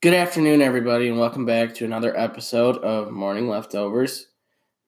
[0.00, 4.28] Good afternoon, everybody, and welcome back to another episode of Morning Leftovers.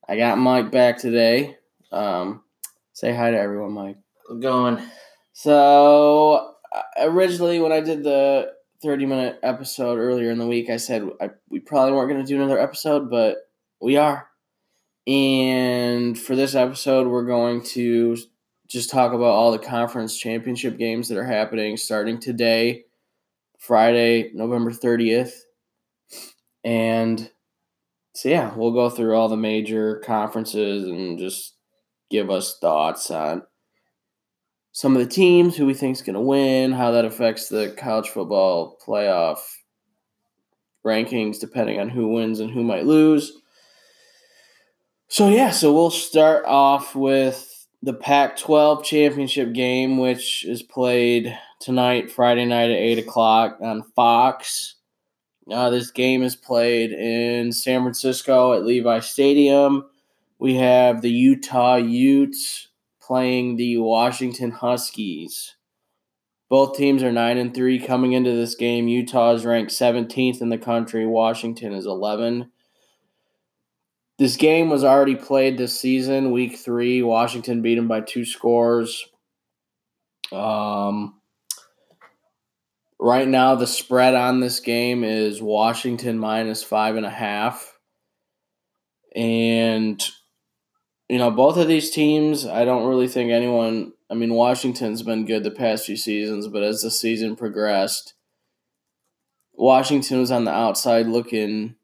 [0.09, 1.57] I got Mike back today.
[1.91, 2.45] Um,
[2.93, 3.97] say hi to everyone, Mike.
[4.39, 4.81] going.
[5.33, 8.53] So, uh, originally, when I did the
[8.85, 12.33] 30 minute episode earlier in the week, I said I, we probably weren't going to
[12.33, 13.39] do another episode, but
[13.81, 14.29] we are.
[15.09, 18.17] And for this episode, we're going to
[18.69, 22.85] just talk about all the conference championship games that are happening starting today,
[23.61, 25.33] Friday, November 30th.
[26.65, 27.31] And
[28.15, 31.55] so, yeah, we'll go through all the major conferences and just
[32.11, 33.43] give us thoughts on
[34.73, 37.75] some of the teams, who we think is going to win, how that affects the
[37.77, 39.39] college football playoff
[40.85, 43.33] rankings, depending on who wins and who might lose.
[45.09, 51.37] So, yeah, so we'll start off with the Pac 12 championship game, which is played
[51.61, 54.77] tonight, Friday night at 8 o'clock on Fox.
[55.51, 59.85] Uh, this game is played in San Francisco at Levi Stadium.
[60.39, 62.69] We have the Utah Utes
[63.01, 65.57] playing the Washington Huskies.
[66.49, 68.89] Both teams are 9 and 3 coming into this game.
[68.89, 72.51] Utah is ranked 17th in the country, Washington is 11.
[74.19, 77.03] This game was already played this season, week 3.
[77.03, 79.07] Washington beat them by two scores.
[80.33, 81.20] Um
[83.03, 87.79] Right now, the spread on this game is Washington minus five and a half.
[89.17, 90.05] And,
[91.09, 95.25] you know, both of these teams, I don't really think anyone, I mean, Washington's been
[95.25, 98.13] good the past few seasons, but as the season progressed,
[99.55, 101.77] Washington was on the outside looking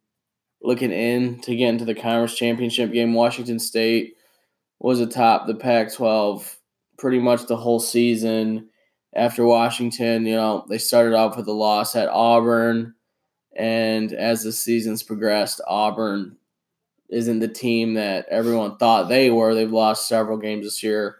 [0.60, 3.14] looking in to get into the conference championship game.
[3.14, 4.16] Washington State
[4.80, 6.58] was atop the Pac 12
[6.98, 8.68] pretty much the whole season
[9.16, 12.94] after Washington, you know, they started off with a loss at Auburn.
[13.56, 16.36] And as the seasons progressed, Auburn
[17.08, 19.54] isn't the team that everyone thought they were.
[19.54, 21.16] They've lost several games this year,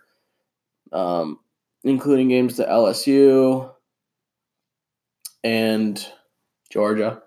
[0.93, 1.39] um,
[1.85, 3.73] including games to LSU
[5.43, 6.07] and
[6.71, 7.23] Georgia.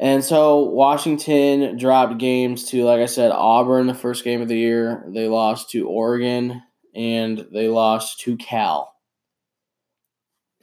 [0.00, 4.58] And so Washington dropped games to, like I said, Auburn the first game of the
[4.58, 5.04] year.
[5.08, 6.62] They lost to Oregon
[6.94, 8.93] and they lost to Cal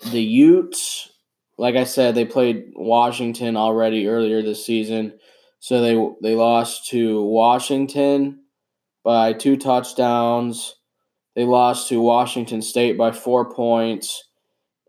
[0.07, 1.12] the Utes,
[1.57, 5.13] like I said, they played Washington already earlier this season.
[5.59, 8.39] So they they lost to Washington
[9.03, 10.75] by two touchdowns.
[11.35, 14.23] They lost to Washington State by 4 points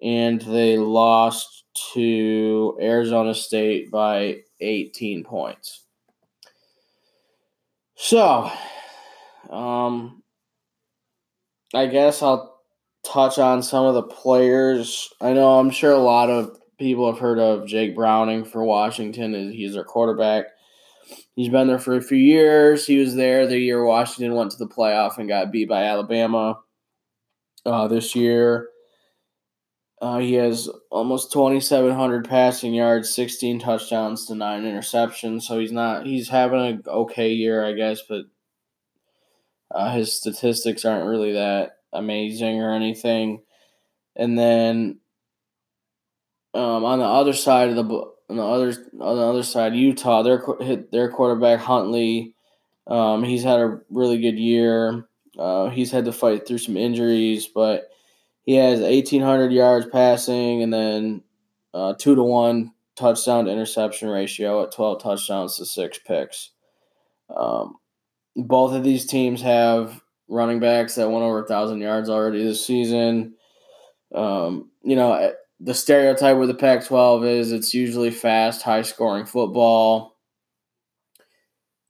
[0.03, 5.85] and they lost to Arizona State by 18 points.
[7.95, 8.51] So,
[9.51, 10.23] um
[11.75, 12.52] I guess I'll
[13.05, 15.13] touch on some of the players.
[15.21, 19.53] I know I'm sure a lot of people have heard of Jake Browning for Washington.
[19.53, 20.47] He's their quarterback.
[21.35, 22.87] He's been there for a few years.
[22.87, 26.61] He was there the year Washington went to the playoff and got beat by Alabama.
[27.65, 28.69] Uh, this year,
[30.01, 35.43] uh, he has almost 2,700 passing yards, 16 touchdowns to nine interceptions.
[35.43, 38.25] So he's not he's having an okay year, I guess, but
[39.71, 43.43] uh, his statistics aren't really that amazing or anything.
[44.17, 45.01] And then
[46.55, 47.85] um, on the other side of the
[48.29, 48.69] on the other
[49.01, 50.45] on the other side, Utah, their
[50.91, 52.35] their quarterback Huntley,
[52.87, 55.07] um, he's had a really good year.
[55.39, 57.89] Uh, he's had to fight through some injuries, but
[58.43, 61.23] he has 1,800 yards passing and then
[61.73, 66.51] uh, two to one touchdown to interception ratio at 12 touchdowns to six picks.
[67.35, 67.77] Um,
[68.37, 70.02] both of these teams have
[70.33, 73.35] running backs that went over a thousand yards already this season.
[74.15, 78.83] Um, you know, eh, the stereotype with the Pac 12 is it's usually fast, high
[78.83, 80.17] scoring football.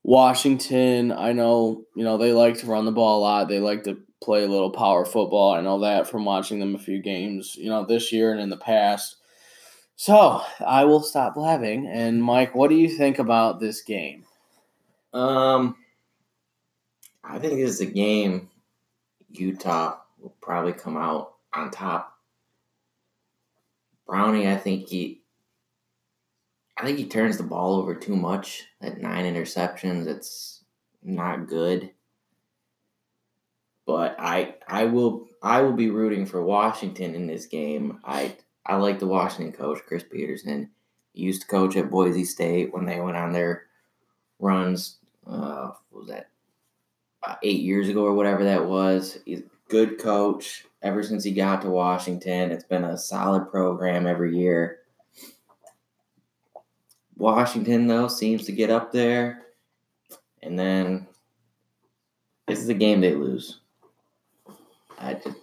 [0.03, 3.49] Washington, I know, you know, they like to run the ball a lot.
[3.49, 5.53] They like to play a little power football.
[5.53, 8.51] I know that from watching them a few games, you know, this year and in
[8.51, 9.17] the past.
[9.95, 11.87] So I will stop blabbing.
[11.87, 14.25] And Mike, what do you think about this game?
[15.15, 15.77] Um,
[17.25, 18.51] I think this is a game
[19.31, 22.19] Utah will probably come out on top.
[24.07, 25.23] Browning, I think he
[26.77, 28.65] I think he turns the ball over too much.
[28.81, 30.65] At nine interceptions, it's
[31.03, 31.91] not good.
[33.87, 38.01] But I I will I will be rooting for Washington in this game.
[38.05, 38.37] I
[38.67, 40.71] I like the Washington coach, Chris Petersen.
[41.13, 43.65] He used to coach at Boise State when they went on their
[44.39, 44.99] runs.
[45.27, 46.32] Uh, what was that
[47.43, 49.19] eight years ago or whatever that was.
[49.25, 52.51] He's good coach ever since he got to Washington.
[52.51, 54.81] It's been a solid program every year.
[57.17, 59.43] Washington though seems to get up there,
[60.43, 61.07] and then
[62.49, 63.61] this is a game they lose.
[64.99, 65.37] I just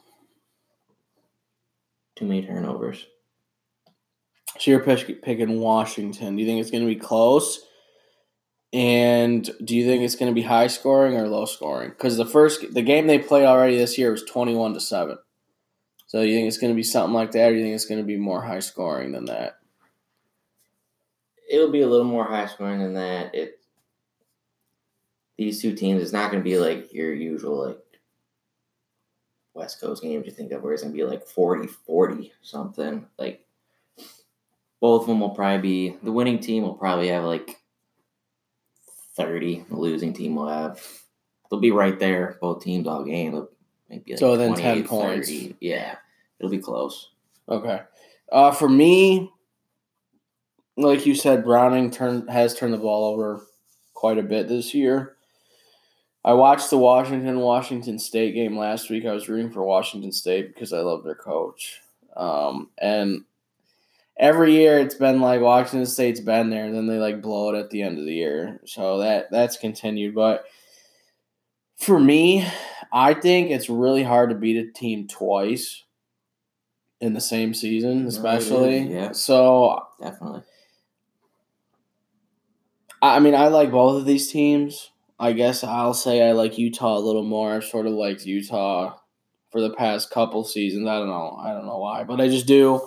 [2.15, 3.07] too many turnovers.
[4.59, 6.35] So you're picking Washington.
[6.35, 7.65] Do you think it's going to be close?
[8.71, 11.89] And do you think it's going to be high scoring or low scoring?
[11.89, 15.17] Because the first the game they played already this year was twenty one to seven.
[16.05, 18.01] So you think it's going to be something like that, or you think it's going
[18.01, 19.57] to be more high scoring than that?
[21.49, 23.33] It'll be a little more high scoring than that.
[23.33, 23.59] It
[25.37, 27.79] these two teams, it's not going to be like your usual like
[29.53, 33.07] West Coast games you think of where it's going to be like 40 40 something.
[33.17, 33.45] Like
[34.79, 37.59] both of them will probably be the winning team will probably have like
[39.19, 39.65] 30.
[39.69, 40.81] The losing team will have
[41.49, 43.33] they'll be right there, both teams all game.
[43.33, 43.49] They'll
[43.89, 45.29] maybe like So then 10 points.
[45.29, 45.57] 30.
[45.59, 45.95] Yeah.
[46.39, 47.09] It'll be close.
[47.47, 47.81] Okay.
[48.31, 49.31] Uh, for me,
[50.77, 53.41] like you said, Browning turned has turned the ball over
[53.93, 55.15] quite a bit this year.
[56.23, 59.05] I watched the Washington Washington State game last week.
[59.05, 61.81] I was rooting for Washington State because I love their coach.
[62.15, 63.23] Um, and
[64.19, 67.57] every year it's been like Washington State's been there, and then they like blow it
[67.57, 68.59] at the end of the year.
[68.65, 70.13] So that that's continued.
[70.13, 70.43] But
[71.77, 72.45] for me,
[72.91, 75.85] I think it's really hard to beat a team twice
[76.99, 78.79] in the same season, especially.
[78.79, 79.13] yeah.
[79.13, 80.43] So Definitely.
[83.01, 84.91] I mean, I like both of these teams.
[85.17, 87.53] I guess I'll say I like Utah a little more.
[87.53, 88.97] I've sort of liked Utah
[89.51, 90.87] for the past couple seasons.
[90.87, 91.37] I don't know.
[91.41, 92.81] I don't know why, but I just do.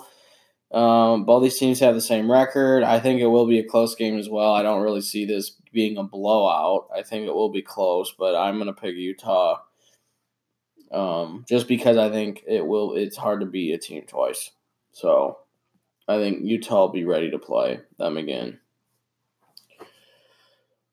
[0.73, 2.83] Um, both these teams have the same record.
[2.83, 4.53] I think it will be a close game as well.
[4.53, 6.87] I don't really see this being a blowout.
[6.95, 9.59] I think it will be close, but I'm gonna pick Utah.
[10.91, 12.95] Um, just because I think it will.
[12.95, 14.51] It's hard to beat a team twice.
[14.91, 15.39] So,
[16.07, 18.59] I think Utah will be ready to play them again.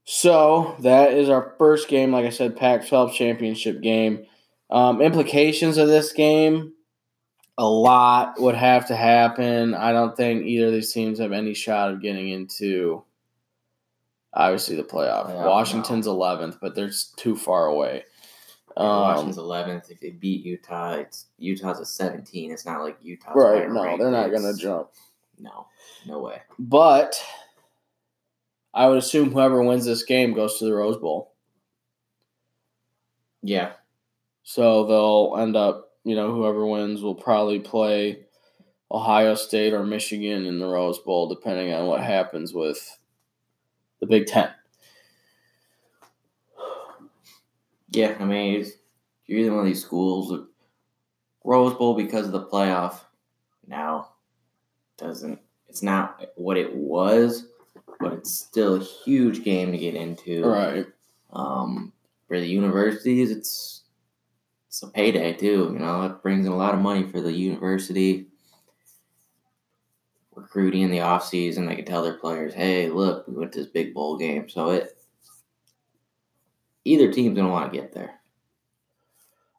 [0.05, 2.13] So that is our first game.
[2.13, 4.25] Like I said, Pac-12 championship game.
[4.71, 6.73] Um, implications of this game:
[7.61, 9.75] a lot would have to happen.
[9.75, 13.05] I don't think either of these teams have any shot of getting into.
[14.33, 15.27] Obviously, the playoff.
[15.27, 18.05] Playoff, Washington's eleventh, but they're too far away.
[18.77, 19.91] Um, Washington's 11th.
[19.91, 22.51] If they beat Utah, it's Utah's a 17.
[22.51, 23.69] It's not like Utah's right?
[23.69, 24.01] No, ranked.
[24.01, 24.91] they're not going to jump.
[25.39, 25.67] No,
[26.07, 26.41] no way.
[26.59, 27.21] But
[28.73, 31.35] I would assume whoever wins this game goes to the Rose Bowl.
[33.43, 33.73] Yeah,
[34.45, 38.21] So they'll end up, you know, whoever wins will probably play
[38.91, 42.99] Ohio State or Michigan in the Rose Bowl, depending on what happens with
[44.01, 44.51] the Big Ten.
[47.91, 48.17] yeah.
[48.19, 48.73] I mean, it's,
[49.27, 50.47] you're either one of these schools.
[51.45, 53.01] Rose Bowl because of the playoff
[53.67, 54.11] now
[54.97, 55.39] doesn't.
[55.69, 57.47] It's not what it was,
[58.01, 60.45] but it's still a huge game to get into.
[60.45, 60.87] Right.
[61.33, 61.93] Um,
[62.27, 63.80] for the universities, it's
[64.71, 65.71] it's a payday too.
[65.73, 68.29] You know, it brings in a lot of money for the university.
[70.37, 73.59] Recruiting in the off season, they can tell their players, "Hey, look, we went to
[73.59, 74.97] this big bowl game." So it
[76.85, 78.21] either team's gonna want to get there.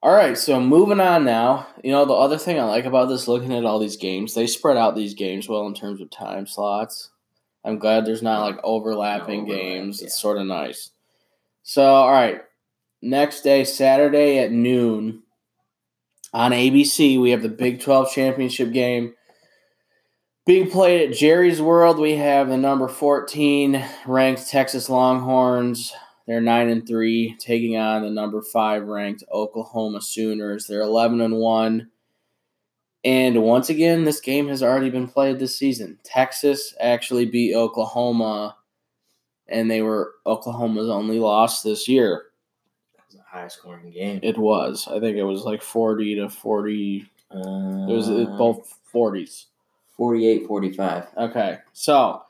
[0.02, 1.68] All right, so moving on now.
[1.84, 4.48] You know, the other thing I like about this, looking at all these games, they
[4.48, 7.10] spread out these games well in terms of time slots.
[7.66, 10.02] I'm glad there's not like overlapping No overlap, games.
[10.02, 10.92] It's sort of nice.
[11.64, 12.42] So, all right,
[13.02, 15.24] next day, Saturday at noon
[16.34, 19.14] on ABC, we have the Big 12 championship game.
[20.46, 25.94] Being played at Jerry's World, we have the number 14 ranked Texas Longhorns
[26.28, 30.66] they're nine and three, taking on the number five ranked Oklahoma Sooners.
[30.66, 31.90] They're eleven and one.
[33.04, 35.98] And once again, this game has already been played this season.
[36.04, 38.56] Texas actually beat Oklahoma,
[39.48, 42.26] and they were Oklahoma's only loss this year.
[43.32, 44.20] That was a high scoring game.
[44.24, 44.88] It was.
[44.88, 47.10] I think it was like forty to forty.
[47.30, 49.48] Uh, It was both forties.
[49.98, 51.08] 48 45.
[51.16, 52.24] Okay, so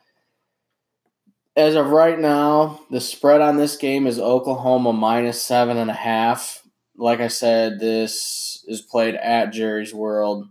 [1.55, 5.93] as of right now, the spread on this game is Oklahoma minus seven and a
[5.93, 6.63] half.
[6.97, 10.47] Like I said, this is played at Jerry's World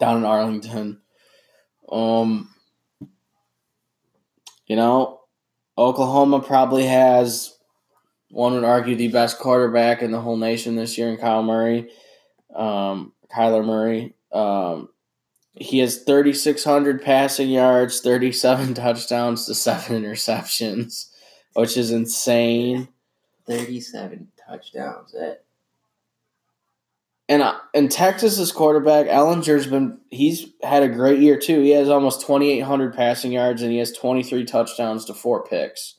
[0.00, 1.00] down in Arlington.
[1.90, 2.52] Um,
[4.66, 5.20] you know,
[5.76, 7.57] Oklahoma probably has
[8.30, 11.90] one would argue the best quarterback in the whole nation this year in Kyle Murray,
[12.54, 14.14] um, Kyler Murray.
[14.32, 14.90] Um,
[15.54, 21.10] he has 3,600 passing yards, 37 touchdowns to seven interceptions,
[21.54, 22.88] which is insane.
[23.46, 25.12] 37 touchdowns.
[25.12, 25.44] That
[27.28, 31.62] And uh, and Texas's quarterback Ehlinger's been he's had a great year too.
[31.62, 35.97] He has almost 2800 passing yards and he has 23 touchdowns to four picks.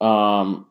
[0.00, 0.66] Um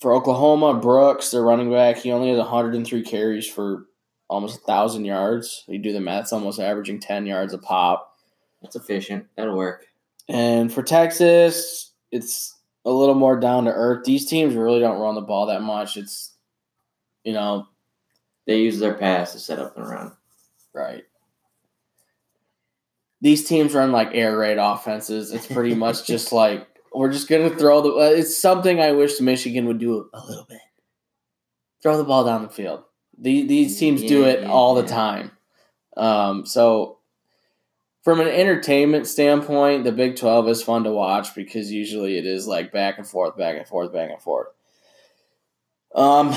[0.00, 3.86] for Oklahoma, Brooks, their running back, he only has 103 carries for
[4.28, 5.62] almost 1,000 yards.
[5.68, 8.16] You do the math, it's almost averaging 10 yards a pop.
[8.62, 9.26] That's efficient.
[9.36, 9.86] That'll work.
[10.28, 14.04] And for Texas, it's a little more down to earth.
[14.04, 15.96] These teams really don't run the ball that much.
[15.96, 16.34] It's,
[17.22, 17.68] you know,
[18.46, 20.16] They use their pass to set up and run.
[20.74, 21.04] right.
[23.20, 25.32] These teams run like air raid offenses.
[25.32, 27.90] It's pretty much just like we're just gonna throw the.
[27.90, 30.60] uh, It's something I wish Michigan would do a little bit.
[31.82, 32.84] Throw the ball down the field.
[33.18, 35.32] These these teams do it yeah, all the time.
[35.96, 36.98] Um, so
[38.02, 42.46] from an entertainment standpoint, the Big Twelve is fun to watch because usually it is
[42.46, 44.48] like back and forth, back and forth, back and forth.
[45.94, 46.34] Um,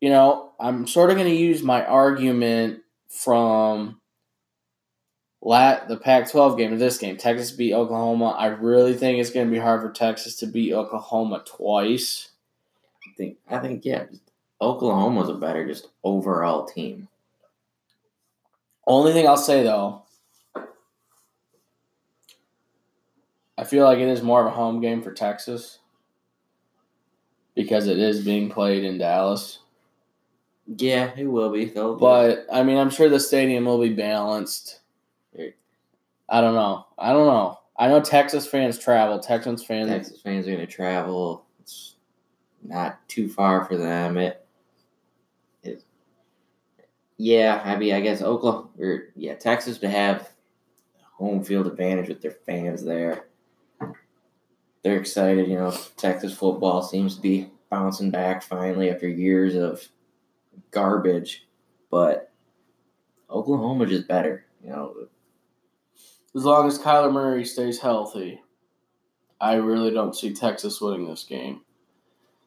[0.00, 4.00] you know, I'm sort of going to use my argument from
[5.40, 7.16] lat the Pac-12 game to this game.
[7.16, 8.30] Texas beat Oklahoma.
[8.30, 12.30] I really think it's going to be hard for Texas to beat Oklahoma twice.
[13.06, 13.38] I think.
[13.48, 14.04] I think yeah.
[14.60, 17.08] Oklahoma's a better just overall team.
[18.86, 20.02] Only thing I'll say though,
[23.56, 25.78] I feel like it is more of a home game for Texas
[27.54, 29.58] because it is being played in Dallas.
[30.76, 31.66] Yeah, it will be.
[31.66, 34.80] They'll But I mean, I'm sure the stadium will be balanced.
[36.28, 36.86] I don't know.
[36.98, 37.58] I don't know.
[37.76, 39.18] I know Texas fans travel.
[39.18, 39.88] Texans fans.
[39.88, 41.46] Texas fans are going to travel.
[41.60, 41.96] It's
[42.62, 44.18] not too far for them.
[44.18, 44.44] It,
[45.62, 45.84] it
[47.16, 50.30] yeah, I mean, I guess Oklahoma, or yeah, Texas to have
[51.14, 53.26] home field advantage with their fans there.
[54.82, 55.74] They're excited, you know.
[55.96, 59.86] Texas football seems to be bouncing back finally after years of
[60.70, 61.46] garbage,
[61.90, 62.32] but
[63.30, 65.08] Oklahoma just better, you know.
[66.38, 68.40] As long as Kyler Murray stays healthy,
[69.40, 71.62] I really don't see Texas winning this game.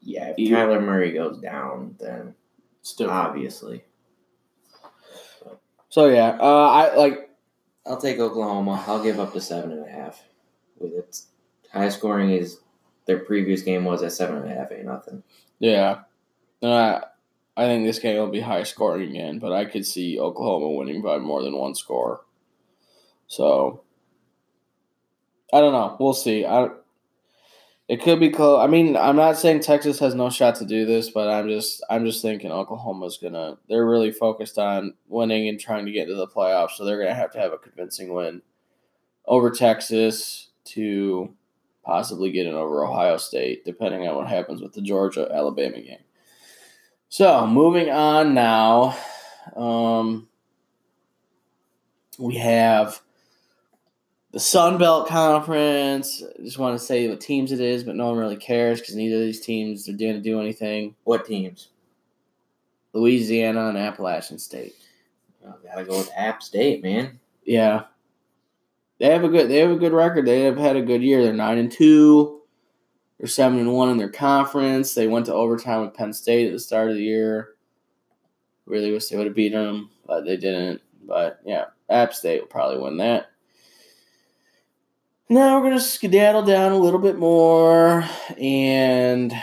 [0.01, 2.33] Yeah, if You- Kyler Murray goes down, then
[2.79, 3.19] It's different.
[3.19, 3.83] obviously.
[5.89, 7.29] So yeah, uh, I like
[7.85, 8.81] I'll take Oklahoma.
[8.87, 10.23] I'll give up to seven and a half.
[10.79, 11.27] With its
[11.73, 12.61] high scoring is
[13.07, 15.21] their previous game was at seven and a half, ain't nothing.
[15.59, 16.03] yeah.
[16.63, 17.01] Uh,
[17.57, 21.01] I think this game will be high scoring again, but I could see Oklahoma winning
[21.01, 22.21] by more than one score.
[23.31, 23.83] So
[25.53, 25.95] I don't know.
[26.01, 26.45] We'll see.
[26.45, 26.67] I
[27.87, 28.61] it could be close.
[28.61, 31.81] I mean, I'm not saying Texas has no shot to do this, but I'm just
[31.89, 33.57] I'm just thinking Oklahoma's gonna.
[33.69, 37.15] They're really focused on winning and trying to get into the playoffs, so they're gonna
[37.15, 38.41] have to have a convincing win
[39.25, 41.33] over Texas to
[41.85, 46.03] possibly get in over Ohio State, depending on what happens with the Georgia Alabama game.
[47.07, 48.97] So moving on now,
[49.55, 50.27] um,
[52.19, 53.01] we have
[54.31, 56.23] the Sun Belt Conference.
[56.23, 58.95] I just want to say what teams it is, but no one really cares because
[58.95, 60.95] neither of these teams are going to do anything.
[61.03, 61.69] What teams?
[62.93, 64.75] Louisiana and Appalachian State.
[65.45, 67.19] Oh, gotta go with App State, man.
[67.43, 67.85] Yeah,
[68.99, 70.25] they have a good they have a good record.
[70.25, 71.23] They have had a good year.
[71.23, 72.41] They're nine and two.
[73.17, 74.93] They're seven and one in their conference.
[74.93, 77.55] They went to overtime with Penn State at the start of the year.
[78.65, 80.81] Really wish they would have beaten them, but they didn't.
[81.03, 83.31] But yeah, App State will probably win that.
[85.29, 88.03] Now we're gonna skedaddle down a little bit more
[88.37, 89.33] and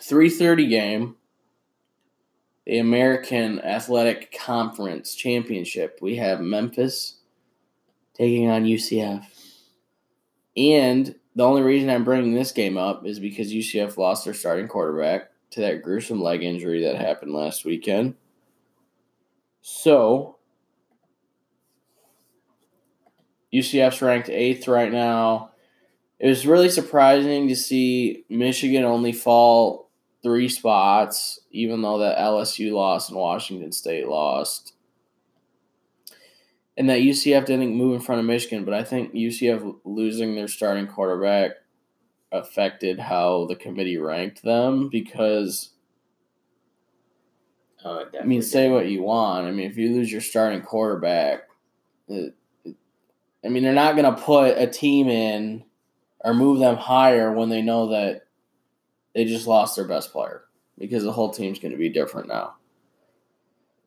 [0.00, 1.16] three thirty game
[2.68, 6.00] the American Athletic Conference Championship.
[6.02, 7.16] We have Memphis
[8.14, 9.24] taking on UCF.
[10.54, 14.68] And the only reason I'm bringing this game up is because UCF lost their starting
[14.68, 18.16] quarterback to that gruesome leg injury that happened last weekend.
[19.62, 20.37] So,
[23.52, 25.52] UCF's ranked eighth right now.
[26.18, 29.88] It was really surprising to see Michigan only fall
[30.22, 34.74] three spots, even though that LSU lost and Washington State lost.
[36.76, 40.48] And that UCF didn't move in front of Michigan, but I think UCF losing their
[40.48, 41.52] starting quarterback
[42.30, 45.70] affected how the committee ranked them because
[47.84, 49.46] Oh, I mean, say what you want.
[49.46, 51.42] I mean, if you lose your starting quarterback,
[52.08, 52.34] it, it-
[53.44, 55.64] I mean, they're not going to put a team in
[56.20, 58.22] or move them higher when they know that
[59.14, 60.44] they just lost their best player
[60.78, 62.54] because the whole team's going to be different now.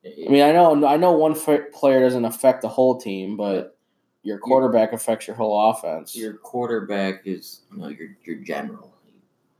[0.04, 3.76] I mean, I know, I know one f- player doesn't affect the whole team, but
[4.22, 6.16] your quarterback affects your whole offense.
[6.16, 8.94] your quarterback is you know your your general.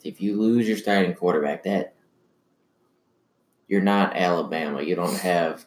[0.04, 1.94] If you lose your starting quarterback, that
[3.68, 4.82] you're not Alabama.
[4.82, 5.66] You don't have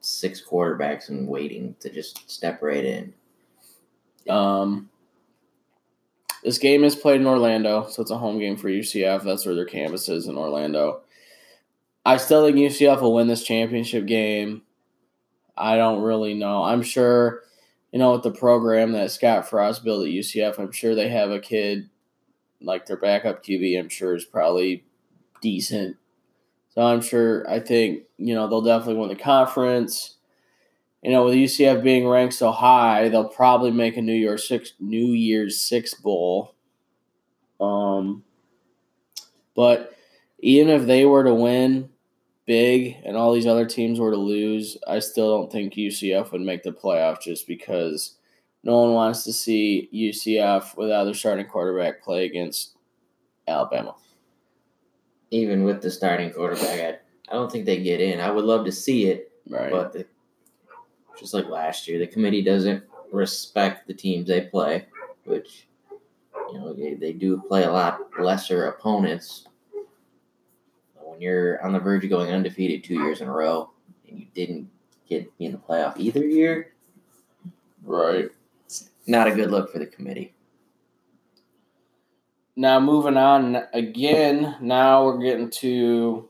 [0.00, 3.14] six quarterbacks and waiting to just step right in.
[4.28, 4.90] Um,
[6.42, 9.24] this game is played in Orlando, so it's a home game for UCF.
[9.24, 11.00] That's where their campus is in Orlando.
[12.04, 14.62] I still think UCF will win this championship game.
[15.56, 16.62] I don't really know.
[16.62, 17.42] I'm sure,
[17.90, 21.30] you know, with the program that Scott Frost built at UCF, I'm sure they have
[21.30, 21.88] a kid
[22.60, 23.78] like their backup QB.
[23.78, 24.84] I'm sure is probably
[25.40, 25.96] decent.
[26.74, 27.48] So I'm sure.
[27.50, 30.15] I think you know they'll definitely win the conference
[31.06, 34.72] you know, with UCF being ranked so high, they'll probably make a New Year's six
[34.80, 36.56] New Year's Six bowl.
[37.60, 38.24] Um,
[39.54, 39.94] but
[40.40, 41.90] even if they were to win
[42.44, 46.40] big and all these other teams were to lose, I still don't think UCF would
[46.40, 48.16] make the playoff just because
[48.64, 52.74] no one wants to see UCF without their starting quarterback play against
[53.46, 53.94] Alabama.
[55.30, 58.18] Even with the starting quarterback, I, I don't think they get in.
[58.18, 59.70] I would love to see it, Right.
[59.70, 60.06] but the,
[61.18, 64.86] just like last year, the committee doesn't respect the teams they play,
[65.24, 65.66] which
[66.52, 69.46] you know they, they do play a lot lesser opponents.
[70.94, 73.70] When you're on the verge of going undefeated two years in a row
[74.08, 74.68] and you didn't
[75.08, 76.72] get in the playoff either year,
[77.82, 78.28] right.
[79.06, 80.34] not a good look for the committee.
[82.56, 84.56] Now moving on again.
[84.60, 86.28] Now we're getting to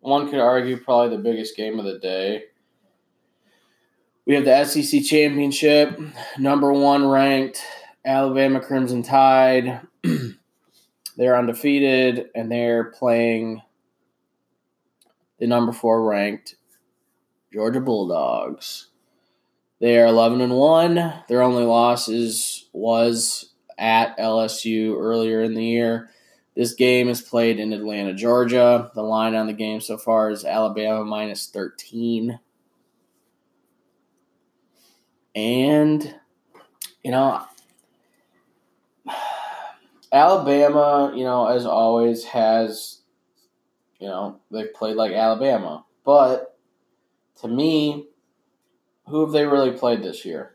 [0.00, 2.44] one could argue probably the biggest game of the day.
[4.26, 6.00] We have the SEC championship,
[6.38, 7.62] number one ranked
[8.06, 9.80] Alabama Crimson Tide.
[11.16, 13.60] they're undefeated and they're playing
[15.38, 16.54] the number four ranked
[17.52, 18.88] Georgia Bulldogs.
[19.80, 21.12] They are eleven and one.
[21.28, 26.08] Their only losses was at LSU earlier in the year.
[26.56, 28.90] This game is played in Atlanta, Georgia.
[28.94, 32.38] The line on the game so far is Alabama minus 13.
[35.34, 36.14] And,
[37.02, 37.42] you know,
[40.12, 43.00] Alabama, you know, as always, has,
[43.98, 45.84] you know, they've played like Alabama.
[46.04, 46.56] But
[47.40, 48.08] to me,
[49.08, 50.52] who have they really played this year?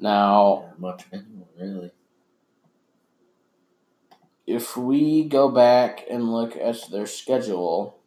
[0.00, 1.90] Now, Not much anyone, really.
[4.46, 7.98] if we go back and look at their schedule,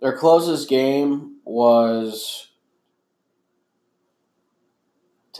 [0.00, 2.49] their closest game was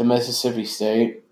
[0.00, 1.24] to Mississippi State,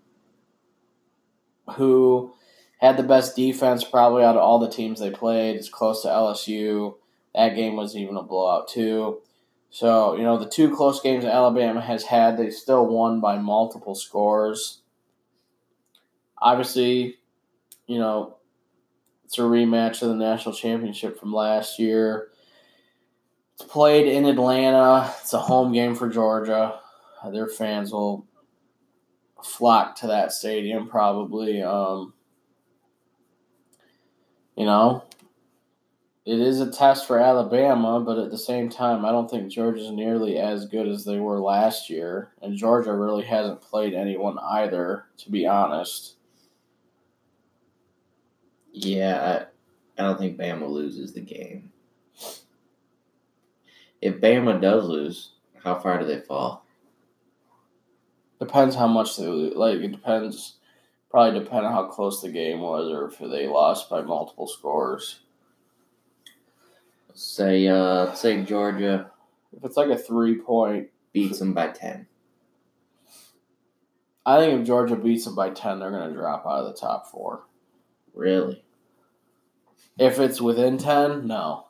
[1.71, 2.35] who
[2.77, 5.55] had the best defense probably out of all the teams they played.
[5.55, 6.93] It's close to LSU.
[7.33, 9.23] That game was even a blowout, too.
[9.71, 13.95] So, you know, the two close games Alabama has had, they still won by multiple
[13.95, 14.81] scores.
[16.37, 17.17] Obviously,
[17.87, 18.37] you know,
[19.25, 22.29] it's a rematch of the national championship from last year.
[23.55, 25.11] It's played in Atlanta.
[25.21, 26.79] It's a home game for Georgia.
[27.31, 28.28] Their fans will
[29.45, 31.61] flock to that stadium probably.
[31.61, 32.13] Um,
[34.55, 35.03] you know,
[36.25, 39.89] it is a test for Alabama, but at the same time, I don't think Georgia's
[39.89, 42.33] nearly as good as they were last year.
[42.41, 46.17] And Georgia really hasn't played anyone either, to be honest.
[48.71, 49.47] Yeah,
[49.97, 51.71] I, I don't think Bama loses the game.
[54.01, 55.31] If Bama does lose,
[55.63, 56.65] how far do they fall?
[58.39, 59.25] Depends how much they.
[59.25, 60.55] Like it depends.
[61.09, 65.21] Probably depend on how close the game was, or if they lost by multiple scores.
[67.15, 69.11] Say, uh, say Georgia
[69.55, 72.07] If it's like a three point, beats them by ten.
[74.25, 77.07] I think if Georgia beats them by ten, they're gonna drop out of the top
[77.07, 77.45] four.
[78.13, 78.63] Really?
[79.97, 81.67] If it's within ten, no.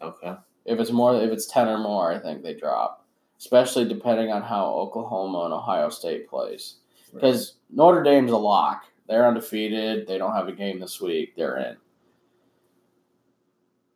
[0.00, 0.34] Okay.
[0.64, 2.97] If it's more, if it's ten or more, I think they drop.
[3.38, 6.76] Especially depending on how Oklahoma and Ohio State plays.
[7.14, 8.84] Because Notre Dame's a lock.
[9.08, 10.06] They're undefeated.
[10.06, 11.34] They don't have a game this week.
[11.36, 11.76] They're in.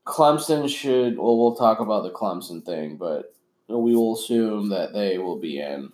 [0.07, 1.19] Clemson should.
[1.19, 3.35] Well, we'll talk about the Clemson thing, but
[3.69, 5.93] we will assume that they will be in.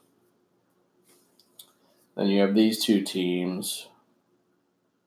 [2.16, 3.88] Then you have these two teams.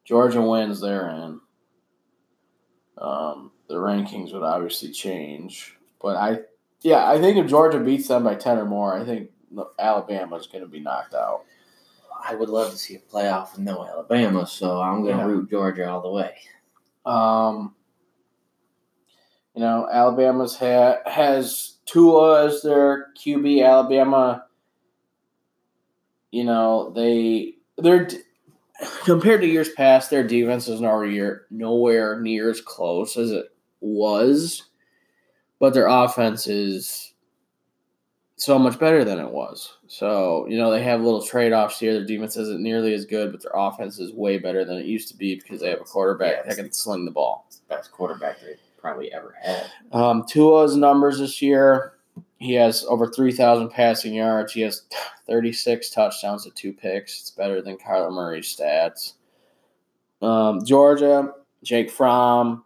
[0.06, 1.40] Georgia wins, they're in.
[2.98, 6.40] Um, the rankings would obviously change, but I,
[6.82, 9.30] yeah, I think if Georgia beats them by ten or more, I think
[9.80, 11.42] Alabama's going to be knocked out.
[12.24, 15.28] I would love to see a playoff with no Alabama, so I'm going to Yeah.
[15.30, 16.36] root Georgia all the way.
[17.06, 17.74] Um,
[19.56, 23.66] you know, Alabama's ha- has Tua as their QB.
[23.66, 24.46] Alabama,
[26.32, 28.08] you know, they they're
[29.04, 33.48] compared to years past, their defense is nowhere nowhere near as close as it
[33.82, 34.64] was,
[35.62, 37.14] but their offense is
[38.36, 39.78] so much better than it was.
[39.88, 41.94] So, you know, they have little trade offs here.
[41.94, 45.08] Their defense isn't nearly as good, but their offense is way better than it used
[45.10, 47.46] to be because they have a quarterback Yeah, that can sling the ball.
[47.52, 49.70] The best quarterback they probably ever had.
[49.92, 51.94] Um, Tua's numbers this year,
[52.40, 54.54] he has over 3,000 passing yards.
[54.54, 54.86] He has
[55.28, 57.22] 36 touchdowns to two picks.
[57.22, 59.14] It's better than Kyler Murray's stats.
[60.24, 62.64] Um, Georgia, Jake Fromm,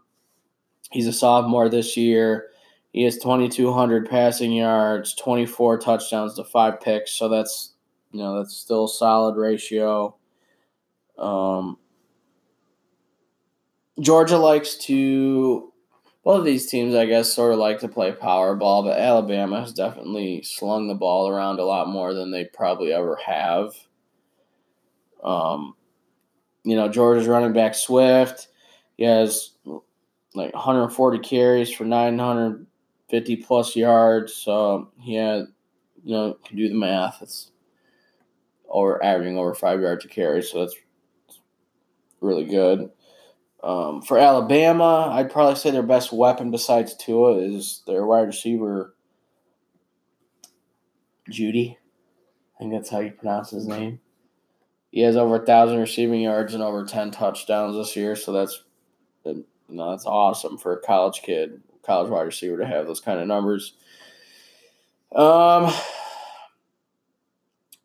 [0.91, 2.51] he's a sophomore this year.
[2.95, 7.11] He has 2,200 passing yards, 24 touchdowns to five picks.
[7.11, 7.73] So that's,
[8.13, 10.15] you know, that's still a solid ratio.
[11.17, 11.77] Um,
[13.99, 15.73] Georgia likes to
[16.23, 19.59] both of these teams, I guess, sort of like to play power ball, but Alabama
[19.59, 23.73] has definitely slung the ball around a lot more than they probably ever have.
[25.21, 25.75] Um,
[26.63, 28.47] you know, Georgia's running back Swift.
[28.95, 29.51] He has
[30.33, 31.83] like 140 carries for
[33.11, 34.33] 950 plus yards.
[34.33, 35.47] So he had,
[36.03, 37.21] you know, can do the math.
[37.21, 37.51] It's
[38.69, 40.41] over averaging over five yards a carry.
[40.41, 40.75] So that's
[42.21, 42.89] really good.
[43.63, 48.95] Um, for Alabama, I'd probably say their best weapon besides Tua is their wide receiver,
[51.31, 51.77] Jeudy.
[52.55, 53.99] I think that's how you pronounce his name.
[54.91, 58.63] He has over a thousand receiving yards and over ten touchdowns this year, so that's
[59.25, 63.19] you know that's awesome for a college kid, college wide receiver to have those kind
[63.19, 63.73] of numbers.
[65.15, 65.73] Um,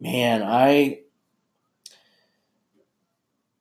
[0.01, 1.01] man, I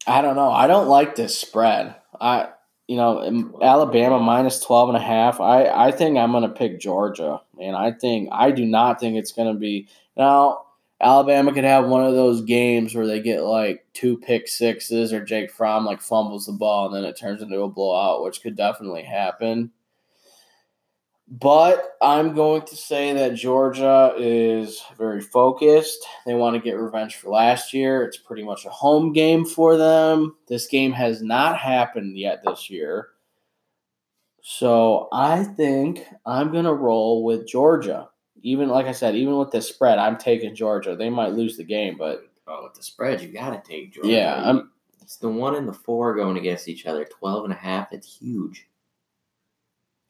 [0.07, 0.51] I don't know.
[0.51, 1.95] I don't like this spread.
[2.19, 2.49] I
[2.87, 5.39] you know Alabama minus 12 and a half.
[5.39, 7.41] I I think I'm going to pick Georgia.
[7.61, 10.61] And I think I do not think it's going to be now
[11.01, 15.23] Alabama could have one of those games where they get like two pick sixes or
[15.23, 18.57] Jake Fromm like fumbles the ball and then it turns into a blowout, which could
[18.57, 19.71] definitely happen.
[21.31, 25.99] But I'm going to say that Georgia is very focused.
[26.25, 28.03] They want to get revenge for last year.
[28.03, 30.35] It's pretty much a home game for them.
[30.47, 33.09] This game has not happened yet this year.
[34.41, 38.09] So I think I'm going to roll with Georgia.
[38.41, 40.95] Even like I said, even with the spread, I'm taking Georgia.
[40.95, 44.09] They might lose the game, but Oh, with the spread, you got to take Georgia.
[44.09, 44.71] yeah, I'm
[45.03, 47.05] It's the one and the four going against each other.
[47.05, 47.93] 12 and a half.
[47.93, 48.67] It's huge.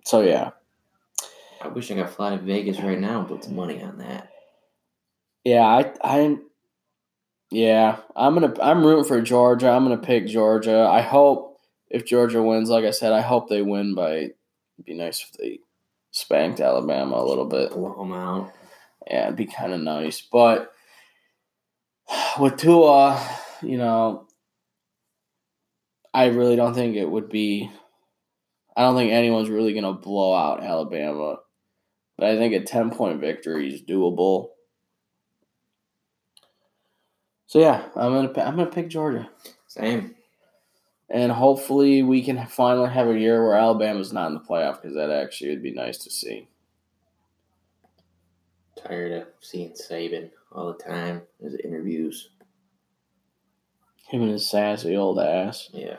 [0.05, 0.51] so yeah.
[1.61, 4.29] I wish I could fly to Vegas right now and put some money on that.
[5.43, 6.43] Yeah, I I'm
[7.51, 9.69] yeah, I'm gonna I'm rooting for Georgia.
[9.69, 10.87] I'm gonna pick Georgia.
[10.89, 14.35] I hope if Georgia wins, like I said, I hope they win by it'd
[14.85, 15.59] be nice if they
[16.11, 17.71] spanked Alabama a little bit.
[17.71, 18.53] Blow them out.
[19.07, 20.21] Yeah, it'd be kind of nice.
[20.21, 20.71] But
[22.39, 23.19] with Tua,
[23.61, 24.27] you know,
[26.13, 27.71] I really don't think it would be.
[28.75, 31.37] I don't think anyone's really gonna blow out Alabama,
[32.19, 34.49] but I think a ten point victory is doable.
[37.47, 39.29] So yeah, I'm gonna I'm gonna pick Georgia,
[39.67, 40.15] Same.
[41.09, 44.95] and hopefully we can finally have a year where Alabama's not in the playoff because
[44.95, 46.49] that actually would be nice to see.
[48.77, 51.23] Tired of seeing Saban all the time.
[51.41, 52.29] His interviews.
[54.09, 55.69] Him and his sassy old ass.
[55.73, 55.97] Yeah.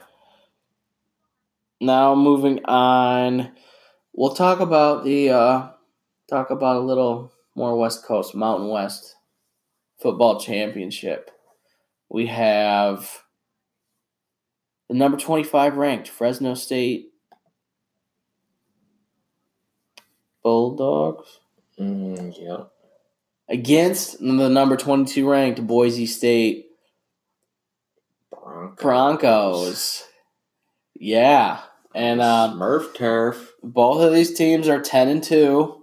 [1.80, 3.52] Now moving on,
[4.12, 5.68] we'll talk about the uh,
[6.30, 9.16] talk about a little more West Coast Mountain West
[10.00, 11.30] football championship.
[12.08, 13.22] We have
[14.88, 17.08] the number twenty five ranked Fresno State
[20.42, 21.40] Bulldogs
[21.78, 22.68] Mm,
[23.48, 26.66] against the number twenty two ranked Boise State
[28.30, 28.76] Broncos.
[28.82, 30.04] Broncos.
[30.94, 31.60] Yeah,
[31.94, 33.52] and um, Smurf turf.
[33.62, 35.79] both of these teams are 10 and 2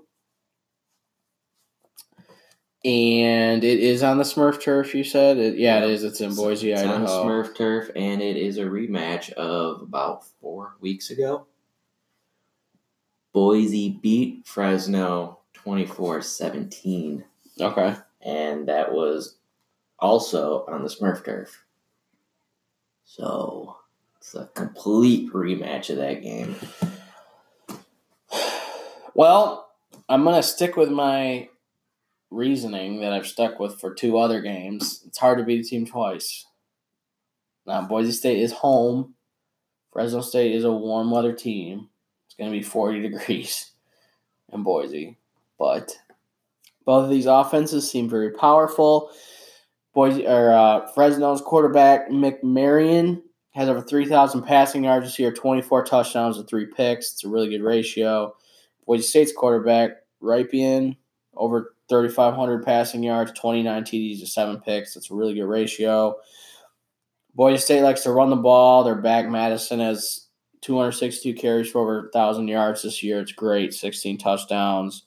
[2.86, 6.34] and it is on the smurf turf you said it, yeah it is it's in
[6.36, 11.10] boise It's on idaho Smurf turf, and it is a rematch of about four weeks
[11.10, 11.48] ago.
[13.34, 17.26] Boise beat Fresno 24 17,
[17.60, 19.38] okay and that was
[20.00, 21.64] also on the Smurf turf.
[23.06, 23.78] So
[24.18, 26.56] it's a complete rematch of that game.
[29.16, 29.72] well
[30.10, 31.50] i'm gonna stick with my
[32.30, 35.86] reasoning that i've stuck with for two other games it's hard to beat a team
[35.86, 36.46] twice
[37.66, 39.14] now boise state is home
[39.92, 41.90] fresno state is a warm weather team
[42.26, 43.72] it's gonna be 40 degrees
[44.52, 45.18] in boise
[45.58, 45.98] but
[46.88, 49.12] both of these offenses seem very powerful.
[49.94, 56.38] Boise or uh, Fresno's quarterback McMaryion has over 3,000 passing yards this year, 24 touchdowns
[56.38, 57.12] and three picks.
[57.12, 58.34] It's a really good ratio.
[58.86, 60.96] Boise State's quarterback, Rypien,
[61.36, 64.94] over 3,500 passing yards, 29 TDs to seven picks.
[64.94, 66.16] That's a really good ratio.
[67.34, 68.84] Boise State likes to run the ball.
[68.84, 70.28] Their back Mattison has
[70.62, 73.20] 262 carries for over 1,000 yards this year.
[73.20, 75.04] It's great, 16 touchdowns.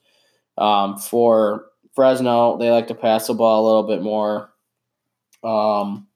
[0.57, 4.53] Um, for Fresno, they like to pass the ball a little bit more.
[5.43, 6.07] Um,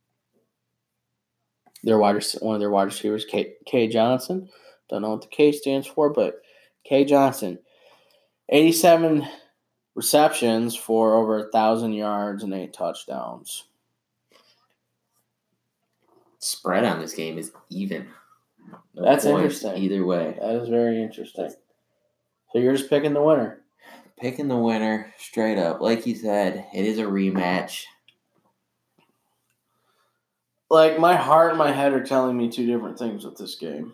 [1.83, 4.49] their wide one of their wide receivers, K, K Johnson.
[4.89, 6.41] Don't know what the K stands for, but
[6.85, 7.59] K Johnson,
[8.51, 9.27] 87
[9.95, 13.65] receptions for over a thousand yards and eight touchdowns.
[16.39, 18.09] Spread on this game is even.
[18.95, 19.77] No That's interesting.
[19.77, 20.37] Either way.
[20.41, 21.51] That is very interesting.
[22.53, 23.63] So you're just picking the winner.
[24.21, 25.81] Picking the winner straight up.
[25.81, 27.85] Like you said, it is a rematch.
[30.71, 33.93] Like my heart and my head are telling me two different things with this game.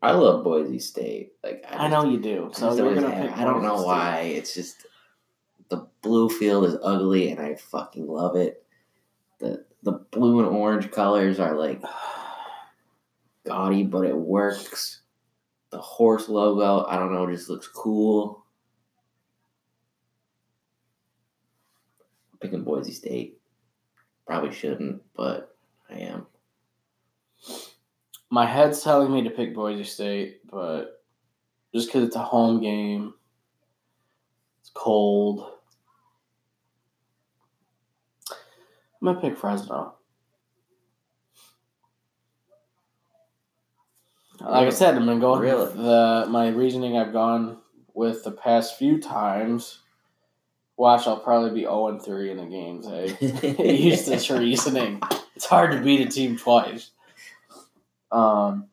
[0.00, 1.32] I love Boise State.
[1.44, 2.50] Like I, I know you do.
[2.52, 3.36] So you're gonna pick.
[3.36, 3.86] I don't know State.
[3.86, 4.20] why.
[4.34, 4.86] It's just
[6.02, 8.64] blue field is ugly, and I fucking love it.
[9.38, 11.82] the The blue and orange colors are like
[13.46, 15.00] gaudy, but it works.
[15.70, 18.44] The horse logo, I don't know, just looks cool.
[22.32, 23.40] I'm picking Boise State.
[24.26, 25.56] Probably shouldn't, but
[25.88, 26.26] I am.
[28.30, 31.02] My head's telling me to pick Boise State, but
[31.74, 33.14] just because it's a home game,
[34.60, 35.52] it's cold.
[39.02, 39.94] I'm gonna pick Fresno.
[44.40, 45.64] Like I said, I'm gonna go really?
[45.64, 47.58] with the my reasoning I've gone
[47.94, 49.80] with the past few times.
[50.76, 52.86] Watch, I'll probably be 0 and 3 in the games.
[52.86, 55.00] I use this reasoning.
[55.34, 56.90] It's hard to beat a team twice.
[58.10, 58.68] Um,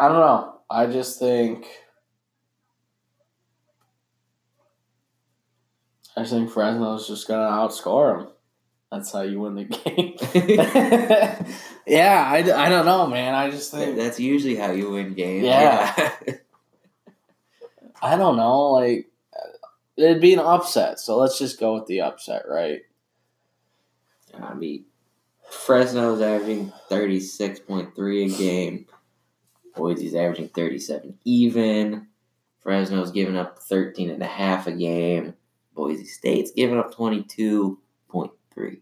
[0.00, 0.60] I don't know.
[0.68, 1.66] I just think
[6.18, 8.32] I think Fresno's just gonna outscore them.
[8.90, 10.16] That's how you win the game.
[11.86, 13.34] yeah, I, I don't know, man.
[13.34, 15.44] I just think that's usually how you win games.
[15.44, 15.94] Yeah.
[16.26, 16.34] yeah.
[18.02, 18.70] I don't know.
[18.70, 22.82] Like uh, it'd be an upset, so let's just go with the upset, right?
[24.40, 24.86] I mean,
[25.48, 28.86] Fresno's averaging thirty six point three a game.
[29.76, 32.08] Boise's averaging thirty seven even.
[32.60, 35.32] Fresno's giving up 13 and a half a game.
[35.78, 38.80] Boise State's giving up 22.3.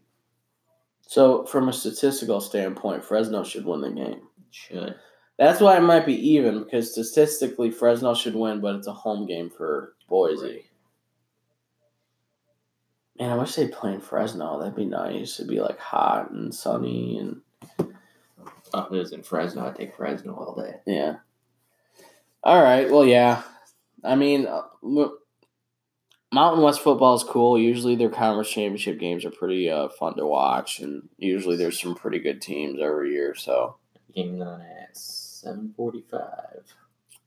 [1.01, 4.21] So, from a statistical standpoint, Fresno should win the game.
[4.49, 4.95] should.
[5.37, 9.27] That's why it might be even because statistically Fresno should win, but it's a home
[9.27, 10.65] game for Boise.
[13.19, 14.59] Man, I wish they'd play in Fresno.
[14.59, 15.39] That'd be nice.
[15.39, 17.41] It'd be like hot and sunny and.
[18.73, 20.77] Oh, it was in Fresno, I'd take Fresno all day.
[20.87, 21.17] Yeah.
[22.43, 22.89] All right.
[22.91, 23.43] Well, yeah.
[24.03, 24.63] I mean, uh,
[26.33, 27.57] Mountain West football is cool.
[27.57, 31.95] Usually their conference championship games are pretty uh, fun to watch, and usually there's some
[31.95, 33.33] pretty good teams every year.
[33.33, 33.77] So
[34.13, 36.63] game on at seven forty-five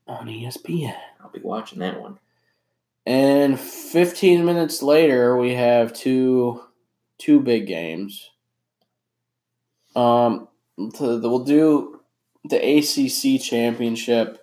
[0.06, 0.96] on ESPN.
[1.22, 2.18] I'll be watching that one.
[3.06, 6.62] And 15 minutes later, we have two
[7.18, 8.30] two big games.
[9.96, 12.00] Um, we'll do
[12.44, 14.39] the ACC championship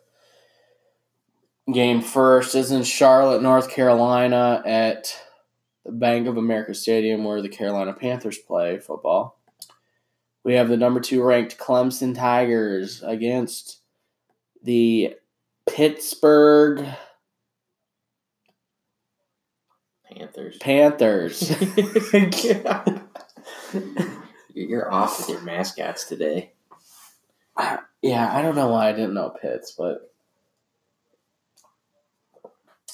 [1.72, 5.20] game first is in Charlotte, North Carolina at
[5.86, 9.40] the Bank of America Stadium where the Carolina Panthers play football.
[10.44, 13.82] We have the number two ranked Clemson Tigers against
[14.64, 15.16] the
[15.68, 16.88] Pittsburgh
[20.10, 20.58] Panthers.
[20.58, 21.52] Panthers.
[24.54, 26.54] You're off with your mascots today.
[28.02, 30.14] Yeah, I don't know why I didn't know Pitts, but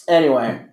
[0.08, 0.66] Anyway,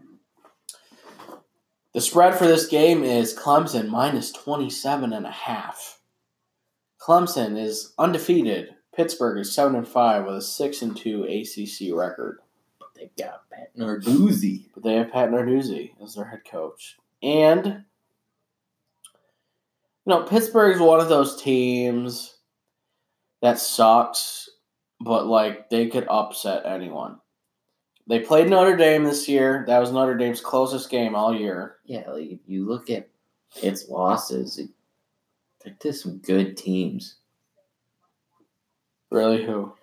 [1.92, 6.00] the spread for this game is Clemson minus 27 and a half.
[7.00, 8.74] Clemson is undefeated.
[8.94, 12.38] Pittsburgh is 7 and 5 with a 6 and 2 ACC record.
[12.78, 14.66] But they've got Pat Narduzzi.
[14.74, 16.96] But they have Pat Narduzzi as their head coach.
[17.22, 17.84] And
[20.06, 22.36] you know, Pittsburgh is one of those teams
[23.42, 24.48] that sucks,
[25.00, 27.18] but like they could upset anyone.
[28.10, 29.62] They played Notre Dame this year.
[29.68, 31.76] That was Notre Dame's closest game all year.
[31.84, 33.08] Yeah, like if you look at
[33.62, 34.68] its losses, it,
[35.62, 37.18] they're to some good teams.
[39.12, 39.74] Really, who?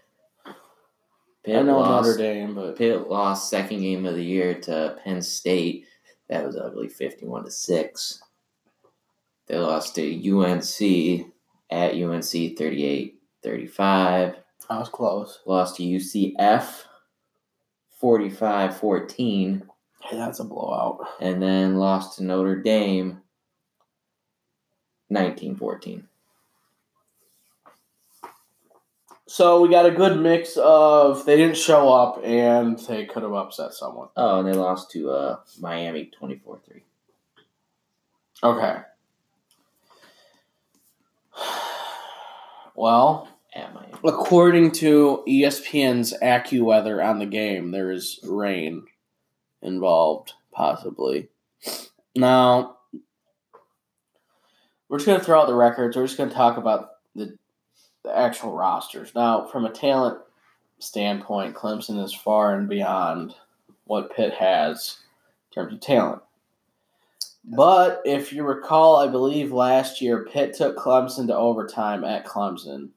[1.46, 4.98] Pitt I know lost, Notre Dame, but Pitt lost second game of the year to
[5.06, 5.86] Penn State.
[6.28, 8.22] That was ugly, fifty-one to six.
[9.46, 11.32] They lost to UNC
[11.70, 14.36] at UNC 38 35.
[14.70, 15.40] I was close.
[15.46, 16.84] Lost to UCF
[17.98, 19.64] 45 14.
[20.02, 21.06] Hey, that's a blowout.
[21.20, 23.22] And then lost to Notre Dame
[25.10, 26.08] 19 14.
[29.30, 33.34] So we got a good mix of they didn't show up and they could have
[33.34, 34.08] upset someone.
[34.16, 36.84] Oh, and they lost to uh, Miami 24 3.
[38.44, 38.78] Okay.
[42.80, 43.94] Well, At Miami.
[44.04, 48.86] according to ESPN's AccuWeather on the game, there is rain
[49.64, 51.30] involved, possibly.
[52.16, 52.78] Now,
[54.88, 55.98] we're just going to throw out the records.
[55.98, 57.36] We're just going to talk about the,
[58.04, 59.14] the actual rosters.
[59.16, 60.20] Now, from a talent
[60.80, 63.34] standpoint, Clemson is far and beyond
[63.86, 64.98] what Pitt has
[65.50, 66.22] in terms of talent.
[67.44, 72.90] But if you recall, I believe last year Pitt took Clemson to overtime at Clemson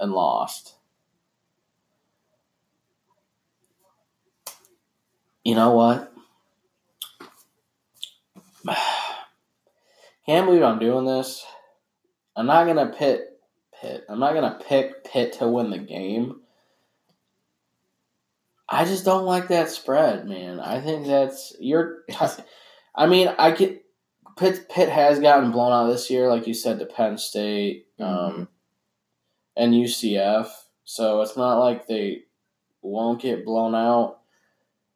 [0.00, 0.74] and lost.
[5.44, 6.12] You know what?
[10.26, 11.44] Can't believe I'm doing this.
[12.36, 13.28] I'm not gonna pit
[13.80, 14.04] Pitt.
[14.08, 16.40] I'm not gonna pick Pitt to win the game.
[18.68, 20.60] I just don't like that spread, man.
[20.60, 22.02] I think that's you're.
[22.10, 22.16] T-
[22.94, 23.82] I mean, I get
[24.36, 24.68] Pitt.
[24.68, 28.48] Pitt has gotten blown out this year, like you said, to Penn State um,
[29.58, 30.48] and UCF.
[30.84, 32.22] So it's not like they
[32.80, 34.20] won't get blown out.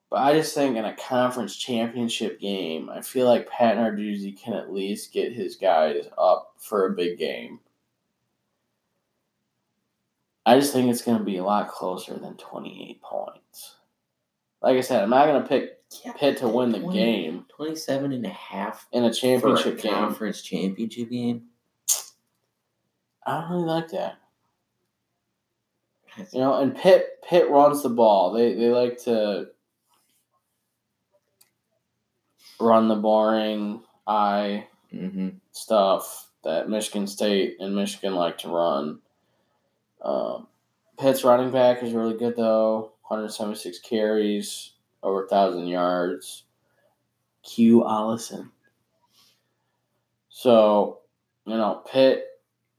[0.09, 4.55] But I just think in a conference championship game, I feel like Pat Narduzzi can
[4.55, 7.61] at least get his guys up for a big game.
[10.45, 13.77] I just think it's going to be a lot closer than 28 points.
[14.61, 17.47] Like I said, I'm not going to pick Yeah, Pitt to win the 20 game
[17.57, 19.93] 27 and a half in a a championship game.
[19.93, 21.45] conference championship game.
[23.25, 24.19] I don't really like that.
[26.17, 28.33] You know, and Pitt Pitt runs the ball.
[28.33, 29.49] They they like to
[32.61, 35.29] run the boring I Mm-hmm.
[35.53, 38.99] stuff that Michigan State and Michigan like to run.
[40.03, 40.49] Um,
[40.99, 42.93] Pitt's running back is really good though.
[43.09, 44.73] 176 carries,
[45.03, 46.45] over 1,000 yards.
[47.43, 48.51] Q Ollison.
[50.29, 51.01] So,
[51.47, 52.25] you know, Pitt,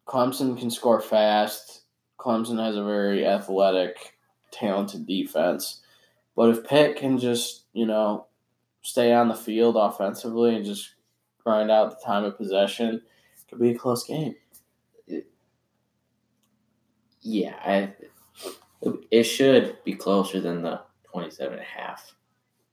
[0.07, 1.82] Clemson can score fast.
[2.23, 4.17] Clemson has a very athletic,
[4.51, 5.81] talented defense.
[6.35, 8.27] But if Pitt can just, you know,
[8.81, 10.95] stay on the field offensively and just
[11.43, 14.35] grind out the time of possession, it could be a close game.
[17.21, 17.93] Yeah, I,
[19.11, 20.81] it should be closer than the
[21.11, 22.15] 27 and a half.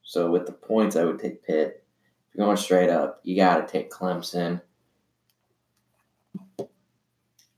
[0.03, 1.85] So with the points, I would take Pitt.
[2.29, 4.61] If you're going straight up, you got to take Clemson.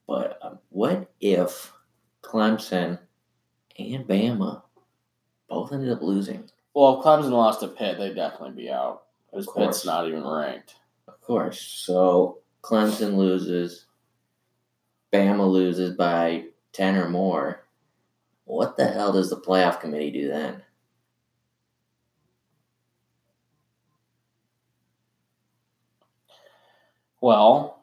[0.07, 1.72] But um, what if
[2.33, 2.99] Clemson
[3.79, 4.63] and Bama
[5.49, 6.49] both ended up losing?
[6.73, 9.03] Well, if Clemson lost to Pitt, they'd definitely be out.
[9.31, 10.77] Because Pitt's not even ranked.
[11.09, 11.61] Of course.
[11.61, 13.85] So Clemson loses,
[15.13, 17.67] Bama loses by 10 or more.
[18.45, 20.63] What the hell does the playoff committee do then?
[27.21, 27.83] Well,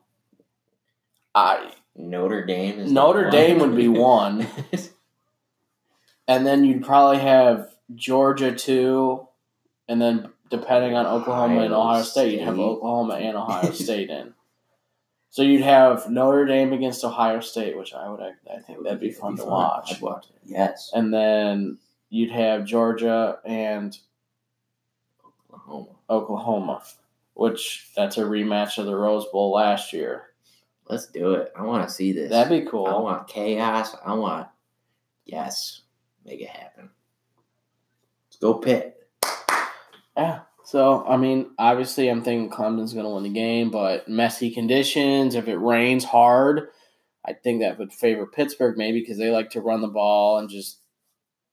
[1.36, 3.30] I Notre Dame is Notre.
[3.30, 4.48] Dame would be one.
[6.28, 9.28] and then you'd probably have Georgia two,
[9.88, 14.10] and then depending on Oklahoma and Ohio Ohio State, you'd have Oklahoma and Ohio State
[14.10, 14.34] in.
[15.32, 19.12] So you'd have Notre Dame against Ohio State, which I would I think that'd be
[19.12, 19.94] fun to watch.
[19.96, 20.42] I'd watch it.
[20.46, 20.90] Yes.
[20.94, 21.78] And then
[22.10, 23.96] you'd have Georgia and
[25.54, 25.90] Oklahoma.
[26.10, 26.82] Oklahoma,
[27.36, 30.29] which that's a rematch of the Rose Bowl last year.
[30.90, 31.54] Let's do it.
[31.56, 32.32] I want to see this.
[32.32, 32.88] That'd be cool.
[32.88, 33.96] I want chaos.
[34.04, 34.48] I want.
[35.26, 35.82] Yes.
[36.26, 36.90] Make it happen.
[38.28, 38.96] Let's go Pitt.
[40.18, 40.42] Yeah.
[40.66, 45.36] So I mean, obviously, I'm thinking Clemson's going to win the game, but messy conditions.
[45.36, 46.70] If it rains hard,
[47.26, 50.50] I think that would favor Pittsburgh maybe because they like to run the ball and
[50.50, 50.80] just,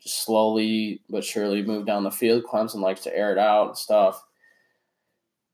[0.03, 2.45] just slowly but surely move down the field.
[2.45, 4.22] Clemson likes to air it out and stuff.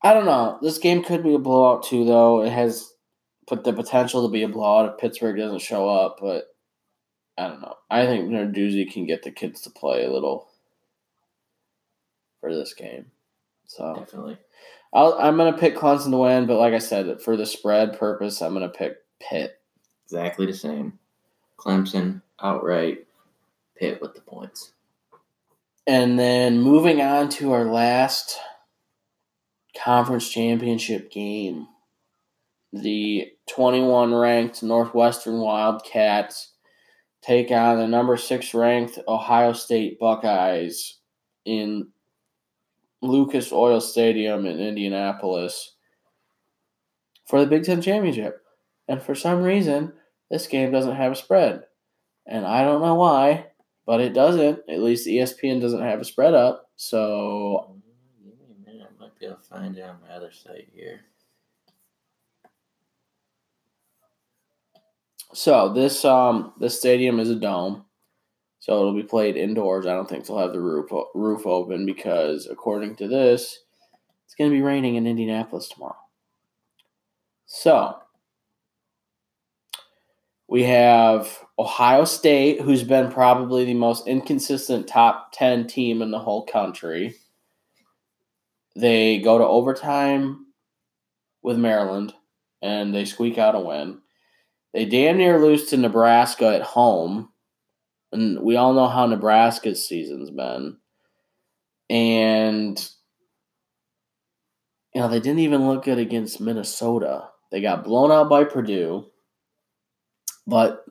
[0.03, 0.59] I don't know.
[0.63, 2.43] This game could be a blowout too, though.
[2.43, 2.92] It has
[3.47, 6.55] put the potential to be a blowout if Pittsburgh doesn't show up, but
[7.37, 7.77] I don't know.
[7.91, 10.49] I think Narduzzi can get the kids to play a little
[12.41, 13.07] for this game.
[13.67, 14.39] So Definitely.
[14.93, 18.43] I'll, I'm gonna pick Clemson to win, but like I said, for the spread purpose,
[18.43, 19.59] I'm gonna pick Pitt.
[20.05, 20.99] Exactly the same.
[21.59, 23.07] Clemson outright.
[23.77, 24.73] Pitt with the points.
[25.87, 28.39] And then moving on to our last
[29.77, 31.67] conference championship game,
[32.73, 36.53] the 21 ranked Northwestern Wildcats
[37.23, 40.99] take on the number six ranked Ohio State Buckeyes
[41.45, 41.89] in
[43.03, 45.75] Lucas Oil Stadium in Indianapolis
[47.27, 48.43] for the Big Ten Championship.
[48.89, 49.93] And for some reason,
[50.31, 51.65] this game doesn't have a spread.
[52.27, 53.47] And I don't know why,
[53.87, 54.61] but it doesn't.
[54.69, 56.71] At least ESPN doesn't have a spread up.
[56.77, 57.77] So.
[58.65, 58.87] Minute.
[58.89, 61.01] I might be able to find it on my other site here.
[65.35, 67.87] So this um this stadium is a dome,
[68.61, 69.87] so it'll be played indoors.
[69.87, 73.61] I don't think they'll have the roof roof open because according to this,
[74.27, 75.97] it's going to be raining in Indianapolis tomorrow.
[77.47, 77.97] So
[80.49, 86.19] we have Ohio State, who's been probably the most inconsistent top ten team in the
[86.19, 87.15] whole country.
[88.77, 90.49] They go to overtime
[91.43, 92.13] with Maryland,
[92.61, 94.02] and they squeak out a win.
[94.73, 97.29] They damn near lose to Nebraska at home.
[98.13, 100.79] And we all know how Nebraska's season's been.
[101.89, 102.89] And,
[104.95, 107.29] you know, they didn't even look good against Minnesota.
[107.51, 109.07] They got blown out by Purdue.
[110.47, 110.85] But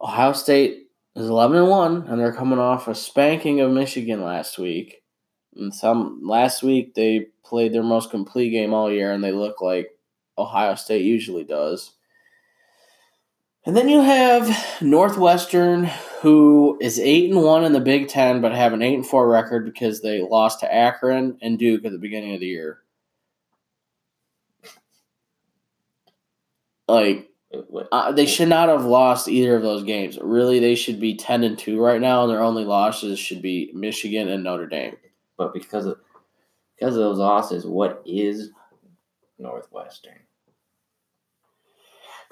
[0.00, 4.58] Ohio State is 11 and 1, and they're coming off a spanking of Michigan last
[4.58, 5.02] week.
[5.56, 9.60] And some last week they played their most complete game all year, and they look
[9.60, 9.90] like
[10.36, 11.92] Ohio State usually does.
[13.66, 15.84] And then you have Northwestern,
[16.20, 19.26] who is eight and one in the Big Ten, but have an eight and four
[19.26, 22.80] record because they lost to Akron and Duke at the beginning of the year.
[26.86, 27.30] Like
[27.90, 30.18] uh, they should not have lost either of those games.
[30.20, 33.70] Really, they should be ten and two right now, and their only losses should be
[33.74, 34.96] Michigan and Notre Dame.
[35.38, 35.98] But because of
[36.78, 38.50] because of those losses, what is
[39.38, 40.18] Northwestern?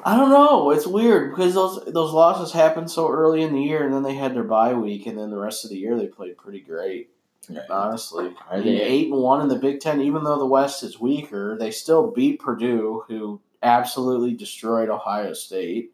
[0.04, 0.70] I don't know.
[0.70, 4.14] It's weird because those those losses happened so early in the year, and then they
[4.14, 7.10] had their bye week, and then the rest of the year they played pretty great.
[7.48, 7.62] Right.
[7.70, 10.00] Honestly, are they eight and one in the Big Ten?
[10.00, 15.92] Even though the West is weaker, they still beat Purdue, who absolutely destroyed Ohio State.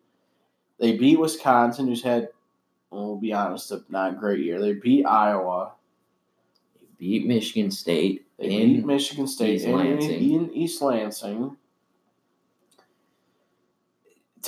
[0.78, 2.28] They beat Wisconsin, who's had,
[2.90, 4.60] well, be honest, a not great year.
[4.60, 5.72] They beat Iowa.
[6.80, 8.26] They beat Michigan State.
[8.38, 10.32] They beat Michigan State East Lansing.
[10.32, 11.56] in East Lansing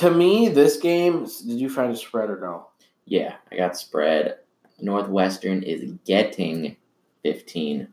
[0.01, 1.25] to me, this game.
[1.25, 2.67] Did you find a spread or no?
[3.05, 4.39] Yeah, I got spread.
[4.79, 6.75] Northwestern is getting
[7.23, 7.87] fifteen.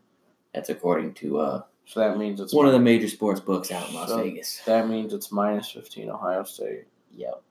[0.53, 1.61] That's according to uh.
[1.85, 4.61] So that means it's one of the major sports books out in Las so Vegas.
[4.65, 6.85] That means it's minus fifteen Ohio State.
[7.15, 7.41] Yep.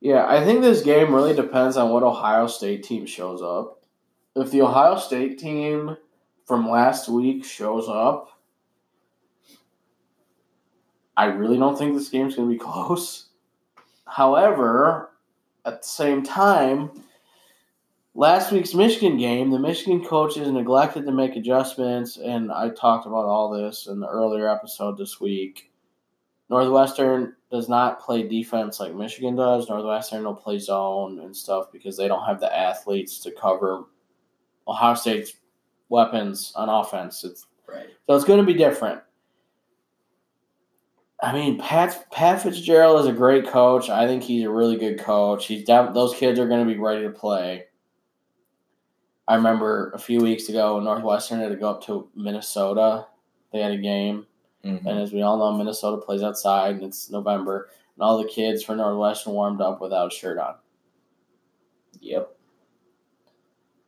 [0.00, 3.82] Yeah, I think this game really depends on what Ohio State team shows up.
[4.34, 5.96] If the Ohio State team
[6.46, 8.39] from last week shows up,
[11.20, 13.26] I really don't think this game's going to be close.
[14.06, 15.10] However,
[15.66, 16.90] at the same time,
[18.14, 23.26] last week's Michigan game, the Michigan coaches neglected to make adjustments, and I talked about
[23.26, 25.70] all this in the earlier episode this week.
[26.48, 29.68] Northwestern does not play defense like Michigan does.
[29.68, 33.84] Northwestern will play zone and stuff because they don't have the athletes to cover
[34.66, 35.34] Ohio State's
[35.90, 37.24] weapons on offense.
[37.24, 37.90] It's right.
[38.06, 39.02] So it's going to be different.
[41.22, 43.90] I mean, Pat Pat Fitzgerald is a great coach.
[43.90, 45.46] I think he's a really good coach.
[45.46, 47.64] He's def- those kids are going to be ready to play.
[49.28, 53.06] I remember a few weeks ago, Northwestern had to go up to Minnesota.
[53.52, 54.26] They had a game,
[54.64, 54.86] mm-hmm.
[54.86, 58.64] and as we all know, Minnesota plays outside, and it's November, and all the kids
[58.64, 60.54] for Northwestern warmed up without a shirt on.
[62.00, 62.36] Yep.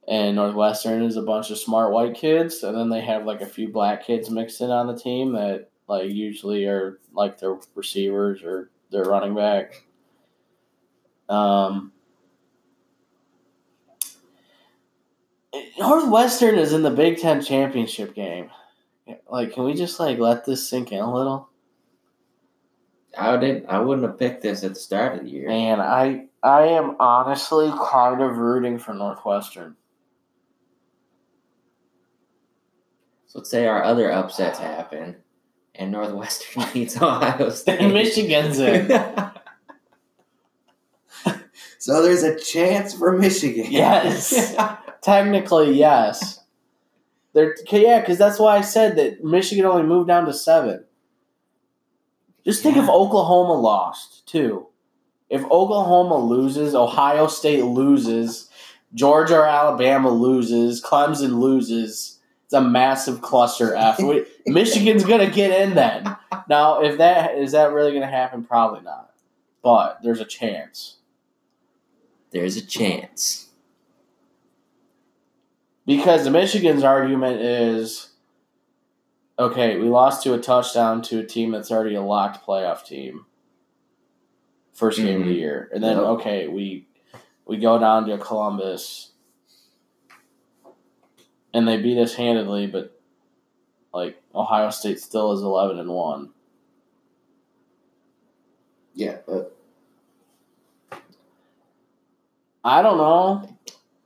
[0.07, 3.47] And Northwestern is a bunch of smart white kids, and then they have like a
[3.47, 8.43] few black kids mixed in on the team that like usually are like their receivers
[8.43, 9.85] or their running back.
[11.29, 11.93] Um,
[15.79, 18.51] Northwestern is in the Big Ten championship game.
[19.29, 21.49] Like, can we just like let this sink in a little?
[23.19, 23.67] I didn't.
[23.67, 25.49] I wouldn't have picked this at the start of the year.
[25.49, 29.77] Man, I I am honestly kind of rooting for Northwestern.
[33.27, 35.17] So let's say our other upsets happen
[35.75, 37.81] and Northwestern beats Ohio State.
[37.81, 38.89] and Michigan's in.
[41.79, 43.67] so there's a chance for Michigan.
[43.71, 44.55] Yes.
[45.03, 46.41] Technically, yes.
[47.35, 50.85] They're, yeah, because that's why I said that Michigan only moved down to seven.
[52.45, 52.85] Just think yeah.
[52.85, 54.67] if Oklahoma lost, too.
[55.31, 58.51] If Oklahoma loses, Ohio State loses,
[58.95, 62.19] Georgia or Alabama loses, Clemson loses,
[62.53, 63.99] It's a massive cluster F.
[64.45, 66.05] Michigan's gonna get in then.
[66.51, 69.11] Now, if that is that really gonna happen, probably not.
[69.63, 70.97] But there's a chance
[72.31, 73.49] There's a chance.
[75.87, 78.11] because the Michigan's argument is,
[79.39, 83.25] okay, we lost to a touchdown to a team that's already a locked playoff team.
[84.75, 85.39] First game of the Mhm.
[85.39, 86.05] year, and then Yep.
[86.07, 86.87] okay, we
[87.47, 89.12] we go down to Columbus,
[91.55, 92.99] and they beat us handedly, but
[93.93, 96.31] like Ohio State still is eleven and one.
[98.95, 99.57] Yeah, but
[102.65, 103.59] I don't know.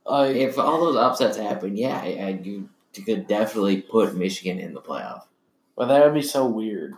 [0.05, 2.69] Like if all those upsets happen, yeah, I, I, you,
[3.05, 5.23] could definitely put Michigan in the playoff.
[5.75, 6.95] But that would be so weird.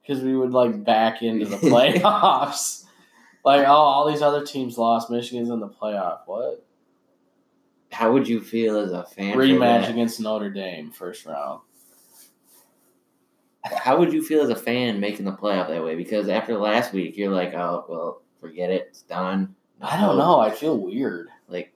[0.00, 2.84] Because we would like back into the playoffs.
[3.44, 5.10] like, oh, all these other teams lost.
[5.10, 6.20] Michigan's in the playoff.
[6.24, 6.64] What?
[7.94, 9.36] How would you feel as a fan?
[9.36, 11.60] Rematch against Notre Dame, first round.
[13.64, 15.94] How would you feel as a fan making the playoff that way?
[15.94, 19.54] Because after last week, you're like, oh well, forget it, it's done.
[19.80, 20.38] I don't know.
[20.40, 21.28] I feel weird.
[21.48, 21.72] Like,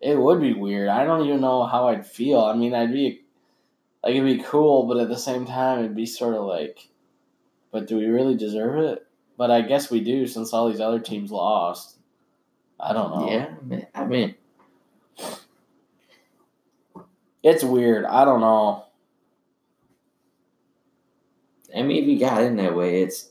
[0.00, 0.88] It would be weird.
[0.88, 2.40] I don't even know how I'd feel.
[2.40, 3.22] I mean, I'd be
[4.04, 6.88] like, it'd be cool, but at the same time, it'd be sort of like,
[7.72, 9.06] but do we really deserve it?
[9.38, 11.96] But I guess we do since all these other teams lost.
[12.78, 13.30] I don't know.
[13.30, 14.34] yeah, I mean- I mean,
[17.46, 18.04] It's weird.
[18.04, 18.86] I don't know.
[21.76, 23.30] I mean, if you got in that way, it's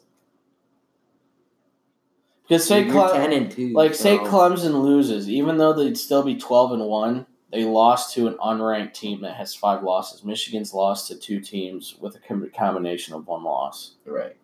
[2.44, 3.74] Because say Cle- ten and two.
[3.74, 8.28] like say Clemson loses, even though they'd still be twelve and one, they lost to
[8.28, 10.24] an unranked team that has five losses.
[10.24, 13.96] Michigan's lost to two teams with a combination of one loss.
[14.06, 14.38] right?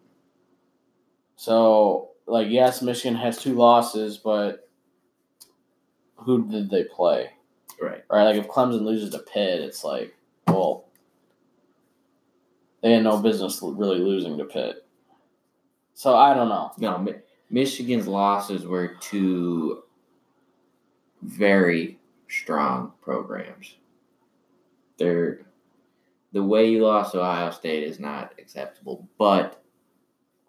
[1.37, 4.67] So, like, yes, Michigan has two losses, but
[6.17, 7.31] who did they play?
[7.81, 8.03] Right.
[8.09, 8.23] Right?
[8.23, 10.15] Like, if Clemson loses to Pitt, it's like,
[10.47, 10.85] well,
[12.81, 14.85] they had no business really losing to Pitt.
[15.93, 16.71] So I don't know.
[16.77, 17.15] No, Mi-
[17.49, 19.83] Michigan's losses were to
[21.21, 23.75] very strong programs.
[24.97, 25.41] They're
[26.33, 29.61] the way you lost Ohio State is not acceptable, but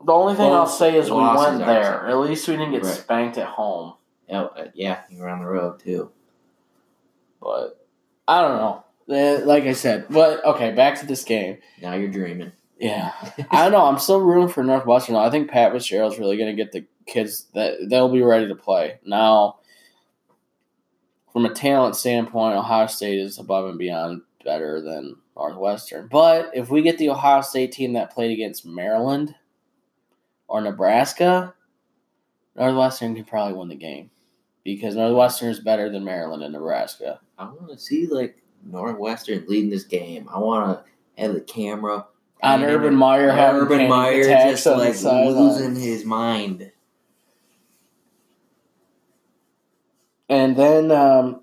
[0.05, 2.07] The only thing I'll say is we went there.
[2.07, 2.95] At least we didn't get Right.
[2.95, 3.95] spanked at home.
[4.33, 6.11] oh, yeah, you were on the road too.
[7.43, 7.87] But
[8.29, 8.85] I don't know.
[9.15, 11.59] Eh, Like I said, but okay, back to this game.
[11.81, 12.53] Now you're dreaming.
[12.79, 13.13] Yeah,
[13.51, 13.85] I don't know.
[13.85, 15.17] I'm still rooting for Northwestern.
[15.17, 18.55] I think Pat Fitzgerald's really going to get the kids that they'll be ready to
[18.55, 18.99] play.
[19.05, 19.57] Now,
[21.33, 26.09] from a talent standpoint, Ohio State is above and beyond better than Northwestern.
[26.11, 29.35] But if we get the Ohio State team that played against Maryland
[30.47, 31.55] or Nebraska,
[32.55, 34.11] Northwestern can probably win the game
[34.65, 37.21] because Northwestern is better than Maryland and Nebraska.
[37.39, 40.29] I want to see like Northwestern leading this game.
[40.33, 42.07] I want to have the camera
[42.43, 46.71] On Urban Meyer having Urban Meyer just like losing his mind.
[50.29, 51.43] And then um,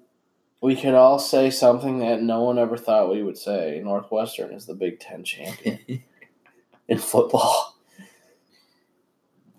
[0.62, 3.82] we could all say something that no one ever thought we would say.
[3.84, 5.80] Northwestern is the Big Ten champion
[6.88, 7.76] in football.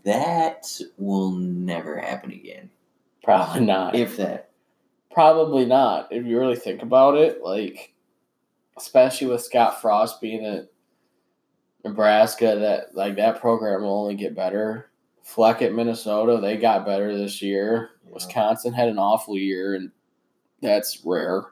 [0.03, 0.67] that
[0.99, 2.71] will never happen again.
[3.23, 3.95] Probably not.
[3.95, 4.51] If that.
[5.11, 6.09] Probably not.
[6.12, 7.93] If you really think about it, like,
[8.77, 10.68] especially with Scott Frost being at
[11.85, 14.91] Nebraska, that like that program will only get better.
[15.23, 17.91] Fleck at Minnesota, they got better this year.
[18.07, 18.14] Yeah.
[18.14, 19.91] Wisconsin had an awful year, and
[20.61, 21.45] that's rare.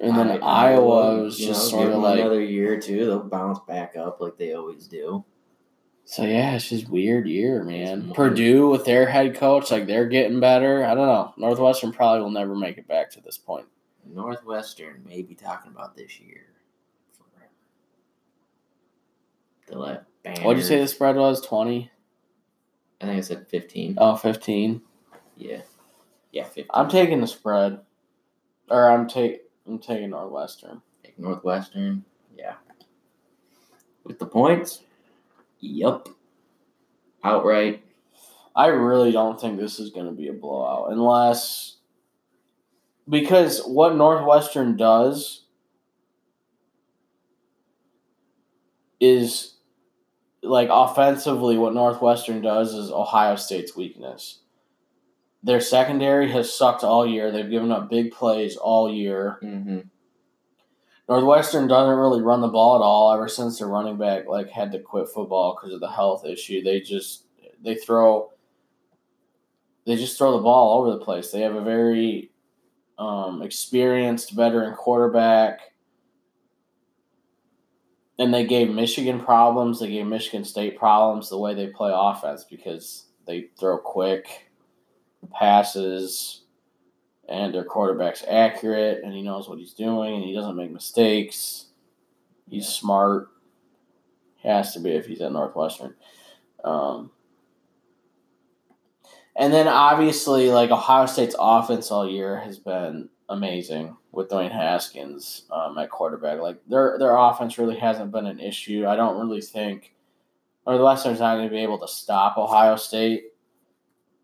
[0.00, 3.06] And then I- Iowa was just know, sort of like another year or two.
[3.06, 5.24] They'll bounce back up like they always do.
[6.06, 8.12] So yeah, it's just weird year, man.
[8.12, 10.84] Purdue with their head coach, like they're getting better.
[10.84, 11.34] I don't know.
[11.36, 13.66] Northwestern probably will never make it back to this point.
[14.06, 16.44] Northwestern may be talking about this year.
[17.16, 17.50] forever.
[19.66, 20.04] They'll let
[20.42, 21.40] What'd you say the spread was?
[21.42, 21.90] 20?
[23.00, 23.96] I think I said fifteen.
[23.98, 24.80] Oh, 15.
[25.36, 25.60] Yeah,
[26.32, 26.66] yeah, fifteen.
[26.72, 27.80] I'm taking the spread.
[28.70, 30.80] Or I'm take I'm taking Northwestern.
[31.02, 32.04] Take Northwestern.
[32.36, 32.54] Yeah.
[34.04, 34.82] With the points.
[35.64, 36.10] Yup.
[37.24, 37.82] Outright.
[38.54, 41.78] I really don't think this is going to be a blowout unless
[43.08, 45.46] because what Northwestern does
[49.00, 49.54] is
[50.42, 54.40] like offensively what Northwestern does is Ohio State's weakness.
[55.42, 57.30] Their secondary has sucked all year.
[57.30, 59.38] They've given up big plays all year.
[59.42, 59.80] Mm-hmm.
[61.08, 64.72] Northwestern doesn't really run the ball at all ever since their running back like had
[64.72, 66.62] to quit football because of the health issue.
[66.62, 67.24] They just
[67.62, 68.32] they throw
[69.86, 71.30] they just throw the ball all over the place.
[71.30, 72.30] They have a very
[72.98, 75.60] um, experienced veteran quarterback.
[78.18, 79.80] And they gave Michigan problems.
[79.80, 84.50] They gave Michigan State problems the way they play offense because they throw quick
[85.32, 86.43] passes
[87.28, 91.66] and their quarterback's accurate and he knows what he's doing and he doesn't make mistakes.
[92.48, 93.28] He's smart.
[94.36, 95.94] He has to be if he's at Northwestern.
[96.62, 97.10] Um,
[99.36, 105.46] and then obviously, like Ohio State's offense all year has been amazing with Dwayne Haskins
[105.50, 106.40] um, at quarterback.
[106.40, 108.86] Like their their offense really hasn't been an issue.
[108.86, 109.94] I don't really think
[110.66, 113.24] Northwestern's not going to be able to stop Ohio State.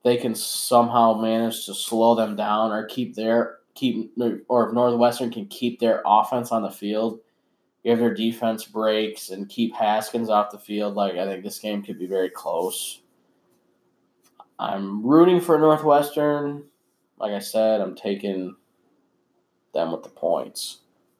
[0.02, 4.12] They can somehow manage to slow them down or keep their keep
[4.48, 7.20] or if Northwestern can keep their offense on the field,
[7.84, 10.94] give their defense breaks and keep Haskins off the field.
[10.94, 13.02] Like I think this game could be very close.
[14.58, 16.64] I'm rooting for Northwestern.
[17.18, 18.56] Like I said, I'm taking
[19.74, 20.78] them with the points.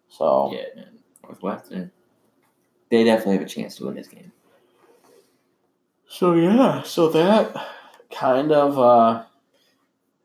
[0.08, 0.84] So yeah,
[1.22, 1.90] Northwestern,
[2.90, 4.32] they definitely have a chance to win this game.
[6.08, 7.54] So yeah, so that
[8.10, 8.78] kind of.
[8.78, 9.24] uh All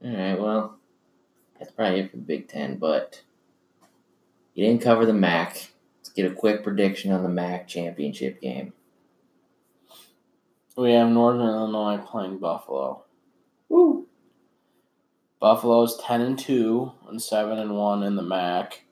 [0.03, 0.77] right, well,
[1.59, 3.21] that's probably it for the Big Ten, but
[4.53, 5.71] you didn't cover the MAC.
[5.99, 8.73] Let's get a quick prediction on the MAC championship game.
[10.77, 13.03] We have Northern Illinois playing Buffalo.
[13.69, 14.07] Woo!
[15.39, 18.83] Buffalo's ten and two and seven and one in the MAC,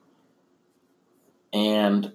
[1.52, 2.14] and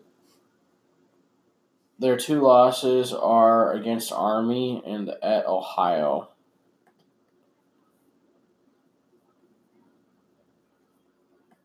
[1.99, 6.29] their two losses are against Army and at Ohio.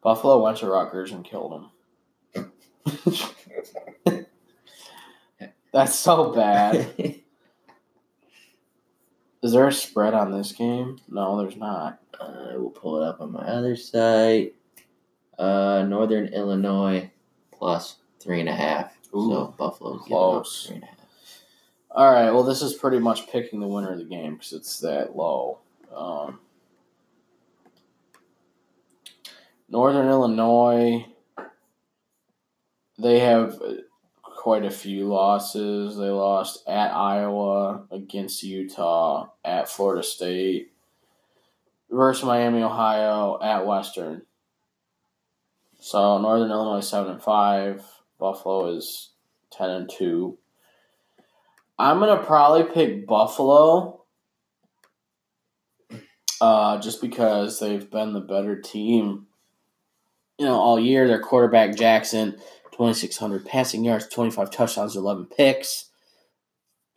[0.04, 1.70] Buffalo went to Rutgers and killed
[2.36, 2.51] them.
[5.72, 6.88] That's so bad.
[9.41, 10.99] Is there a spread on this game?
[11.10, 11.99] No, there's not.
[12.20, 14.56] I will pull it up on my other site.
[15.38, 17.10] Uh, Northern Illinois
[17.51, 18.95] plus three and a half.
[19.16, 20.66] Ooh, so Buffalo's close.
[20.68, 20.97] three and a half.
[21.91, 22.32] All right.
[22.32, 25.60] Well, this is pretty much picking the winner of the game because it's that low.
[25.93, 26.39] Um,
[29.74, 31.03] Northern Illinois,
[32.99, 33.59] they have
[34.21, 35.97] quite a few losses.
[35.97, 40.71] They lost at Iowa, against Utah, at Florida State,
[41.89, 44.21] versus Miami, Ohio, at Western.
[45.80, 47.84] So Northern Illinois seven and five.
[48.19, 49.09] Buffalo is
[49.49, 50.38] ten and two.
[51.80, 54.03] I'm gonna probably pick Buffalo.
[56.39, 59.26] Uh, just because they've been the better team,
[60.38, 61.07] you know, all year.
[61.07, 62.34] Their quarterback Jackson
[62.71, 65.89] 2,600 passing yards, 25 touchdowns, 11 picks.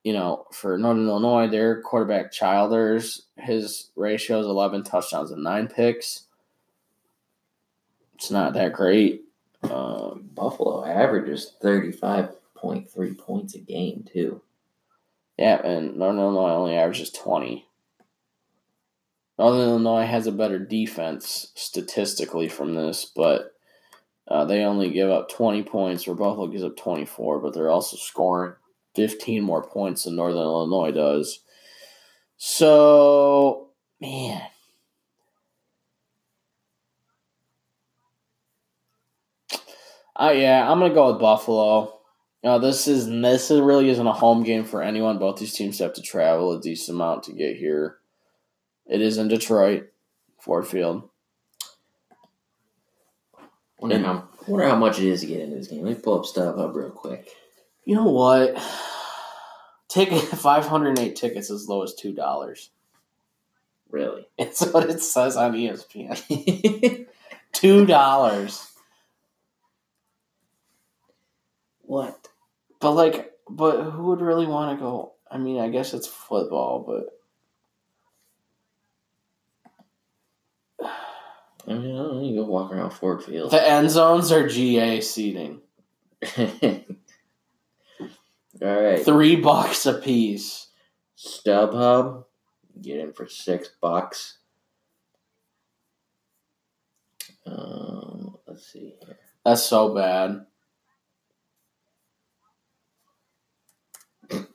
[0.05, 5.67] You know, for Northern Illinois, their quarterback Childers, his ratio is 11 touchdowns and 9
[5.69, 6.23] picks.
[8.15, 9.25] It's not that great.
[9.65, 14.41] Um, Buffalo averages thirty five point three points a game too.
[15.39, 17.67] yeah, and Northern Illinois only averages 20.
[19.39, 23.53] Northern Illinois has a better defense statistically from this, but
[24.29, 27.97] uh, they only give up 20 points, where Buffalo gives up 24, but they're also
[27.97, 28.55] scoring
[28.95, 31.41] 15 more points than Northern Illinois does.
[32.39, 33.69] So,
[34.01, 34.43] man.
[40.19, 42.01] Uh, yeah, I'm gonna go with Buffalo.
[42.43, 45.19] Uh, this is this really isn't a home game for anyone.
[45.19, 47.99] Both these teams have to travel a decent amount to get here.
[48.89, 49.89] It is in Detroit,
[50.39, 51.09] Ford Field.
[53.79, 55.83] Wonder how wonder how much it is to get into this game.
[55.83, 57.29] Let me pull up stuff up real quick.
[57.85, 58.57] You know what?
[59.89, 62.71] Ticket 508 tickets as low as two dollars.
[63.91, 64.27] Really?
[64.39, 67.07] It's what it says on ESPN.
[67.53, 68.67] Two dollars.
[71.87, 72.29] what?
[72.81, 75.13] But like, but who would really want to go?
[75.31, 77.16] I mean, I guess it's football, but
[81.69, 82.23] I mean, I don't know.
[82.23, 83.51] You go walk around Ford Field.
[83.51, 85.61] the end zones are GA seating.
[86.39, 86.47] All
[88.63, 89.05] right.
[89.05, 90.69] Three bucks a piece.
[91.17, 92.25] StubHub,
[92.81, 94.39] get in for six bucks.
[97.47, 99.19] Um, let's see here.
[99.45, 100.47] That's so bad.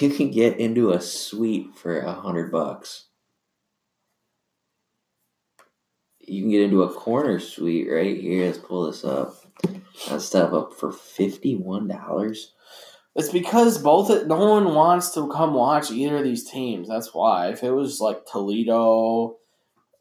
[0.00, 3.08] You can get into a suite for a hundred bucks.
[6.24, 8.46] You can get into a corner suite right here.
[8.46, 9.34] Let's pull this up.
[10.08, 12.52] That stuff up for fifty-one dollars.
[13.14, 16.88] It's because both no one wants to come watch either of these teams.
[16.88, 17.48] That's why.
[17.48, 19.36] If it was like Toledo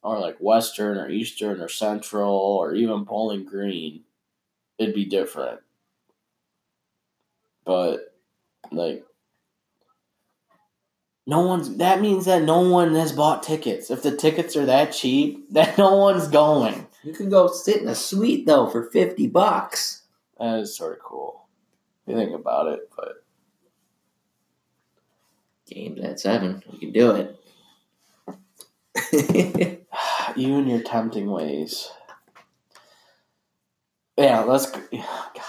[0.04, 4.04] or like Western or Eastern or Central or even Bowling Green,
[4.78, 5.60] it'd be different.
[7.66, 8.16] But
[8.72, 9.06] like
[11.28, 13.90] no one's that means that no one has bought tickets.
[13.92, 16.88] If the tickets are that cheap, that no one's going.
[17.04, 20.04] You can go sit in a suite though for fifty bucks.
[20.40, 21.48] That is sort of cool.
[22.06, 23.22] If you think about it, but
[25.72, 26.62] Games at seven.
[26.70, 27.38] We can do it.
[30.36, 31.90] you and your tempting ways.
[34.18, 34.70] Yeah, let's.
[34.70, 35.42] go- God,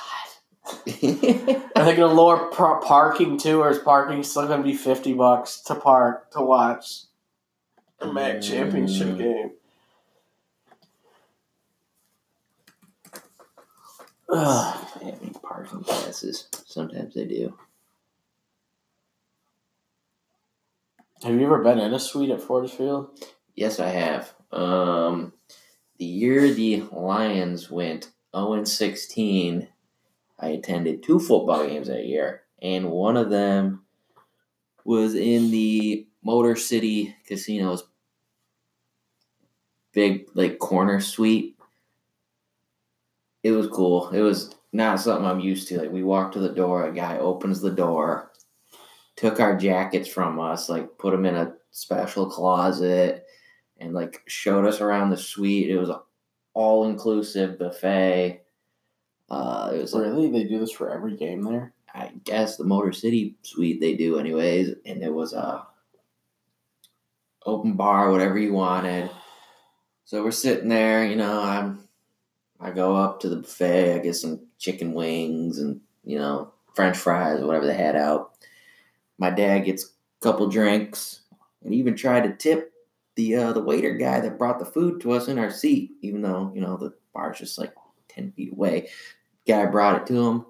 [0.66, 5.60] are they gonna lower par- parking too, or is parking still gonna be fifty bucks
[5.62, 7.02] to park to watch
[8.00, 9.18] a MAC championship Mm.
[9.18, 9.50] game?
[14.28, 14.88] Ugh.
[15.02, 16.48] Any parking passes.
[16.66, 17.54] Sometimes they do.
[21.22, 23.10] Have you ever been in a suite at Ford Field?
[23.54, 24.32] Yes, I have.
[24.50, 25.34] Um,
[25.98, 29.68] the year the Lions went 0 16,
[30.42, 33.84] I attended two football games that year, and one of them
[34.84, 37.84] was in the Motor City Casinos
[39.92, 41.56] big like corner suite.
[43.42, 44.10] It was cool.
[44.10, 45.78] It was not something I'm used to.
[45.78, 48.32] Like we walked to the door, a guy opens the door,
[49.16, 53.24] took our jackets from us, like put them in a special closet,
[53.78, 55.70] and like showed us around the suite.
[55.70, 55.90] It was
[56.54, 58.41] all inclusive buffet.
[59.32, 60.30] Uh, it was like, Really?
[60.30, 61.72] They do this for every game there?
[61.94, 65.66] I guess the Motor City suite they do anyways, and it was a
[67.46, 69.10] open bar, whatever you wanted.
[70.04, 71.88] So we're sitting there, you know, I'm
[72.60, 76.98] I go up to the buffet, I get some chicken wings and, you know, French
[76.98, 78.34] fries or whatever they had out.
[79.18, 79.88] My dad gets a
[80.22, 81.22] couple drinks
[81.64, 82.72] and even tried to tip
[83.16, 86.20] the uh, the waiter guy that brought the food to us in our seat, even
[86.20, 87.72] though, you know, the bar's just like
[88.08, 88.88] ten feet away.
[89.46, 90.46] Guy brought it to him.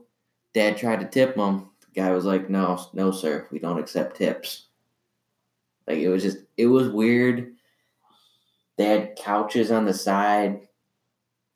[0.55, 1.71] Dad tried to tip him.
[1.81, 4.67] The guy was like, "No, no, sir, we don't accept tips."
[5.87, 7.55] Like it was just, it was weird.
[8.77, 10.61] They had couches on the side.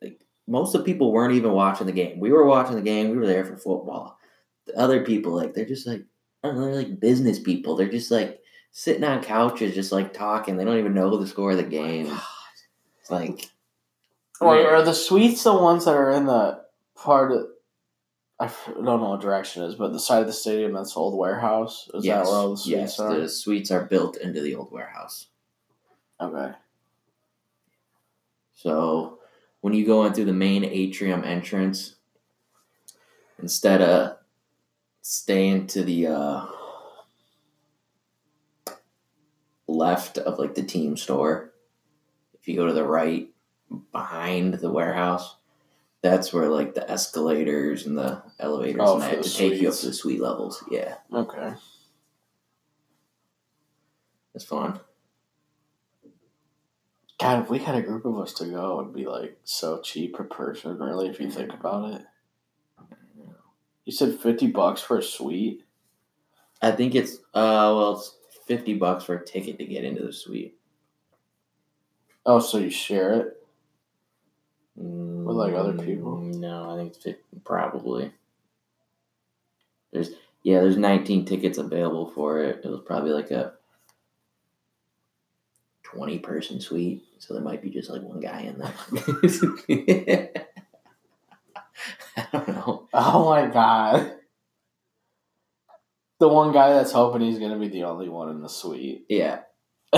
[0.01, 2.19] Like most of the people weren't even watching the game.
[2.19, 3.09] We were watching the game.
[3.09, 4.19] We were there for football.
[4.65, 6.03] The other people, like they're just like,
[6.43, 7.75] I don't know, they're like business people.
[7.75, 10.57] They're just like sitting on couches, just like talking.
[10.57, 12.07] They don't even know the score of the game.
[12.09, 12.27] Oh
[12.99, 13.49] it's like,
[14.41, 16.61] Or are the suites the ones that are in the
[16.97, 17.47] part of
[18.39, 20.99] I don't know what direction it is, but the side of the stadium that's the
[20.99, 21.89] old warehouse?
[21.93, 23.19] Is yes, that where all the suites yes, are?
[23.19, 25.27] the suites are built into the old warehouse.
[26.21, 26.51] Okay.
[28.53, 29.19] So
[29.61, 31.95] when you go in through the main atrium entrance,
[33.39, 34.17] instead of
[35.01, 36.45] staying to the uh,
[39.67, 41.53] left of like the team store,
[42.39, 43.29] if you go to the right
[43.91, 45.37] behind the warehouse,
[46.01, 49.69] that's where like the escalators and the elevators Oh, and that the to take you
[49.69, 50.63] up to the suite levels.
[50.69, 51.53] Yeah, Okay.
[54.35, 54.79] it's fun.
[57.19, 60.13] God, if we had a group of us to go, it'd be like so cheap
[60.15, 62.01] per person, really, if you think about it.
[63.85, 65.63] You said 50 bucks for a suite?
[66.61, 68.17] I think it's uh well it's
[68.47, 70.57] fifty bucks for a ticket to get into the suite.
[72.25, 73.36] Oh, so you share it?
[74.77, 76.17] With like, other people?
[76.17, 78.11] Mm, No, I think it's 50, probably.
[79.91, 80.11] There's
[80.43, 82.61] yeah, there's 19 tickets available for it.
[82.63, 83.53] It was probably like a
[85.83, 88.73] 20 person suite, so there might be just like one guy in there.
[92.17, 92.87] I don't know.
[92.93, 94.13] Oh my god.
[96.19, 99.05] The one guy that's hoping he's to be the only one in the suite.
[99.09, 99.41] Yeah,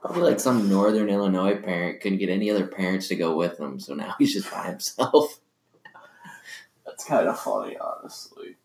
[0.00, 3.78] probably like some northern Illinois parent couldn't get any other parents to go with him,
[3.80, 5.40] so now he's just by himself.
[6.86, 8.56] That's kind of funny, honestly.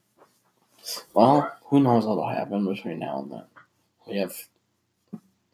[1.13, 3.43] Well, who knows what'll happen between now and then?
[4.07, 4.33] We have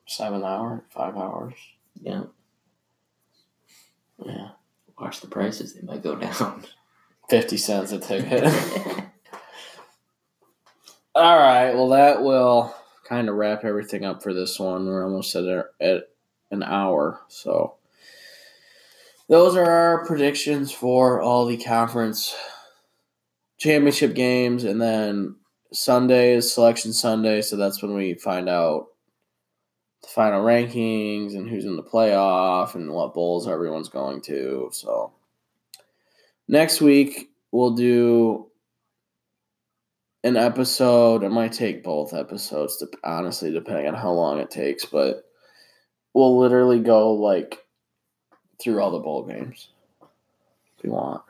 [0.05, 1.53] seven hours, five hours.
[2.01, 2.23] Yeah,
[4.23, 4.49] Yeah.
[4.99, 6.65] watch the prices; they might go down.
[7.29, 8.43] 50 cents a ticket.
[11.15, 11.73] All right.
[11.73, 12.73] Well, that will
[13.09, 14.85] kind of wrap everything up for this one.
[14.85, 16.09] We're almost at, at
[16.51, 17.21] an hour.
[17.27, 17.75] So,
[19.27, 22.35] those are our predictions for all the conference
[23.57, 24.63] championship games.
[24.63, 25.35] And then
[25.73, 27.41] Sunday is Selection Sunday.
[27.41, 28.87] So, that's when we find out
[30.03, 34.69] the final rankings and who's in the playoff and what bowls everyone's going to.
[34.71, 35.13] So,
[36.47, 38.48] next week we'll do
[40.23, 41.23] an episode.
[41.23, 44.85] It might take both episodes, to, honestly, depending on how long it takes.
[44.85, 45.23] But
[46.13, 47.65] we'll literally go like
[48.61, 49.69] through all the bowl games
[50.77, 51.21] if you want,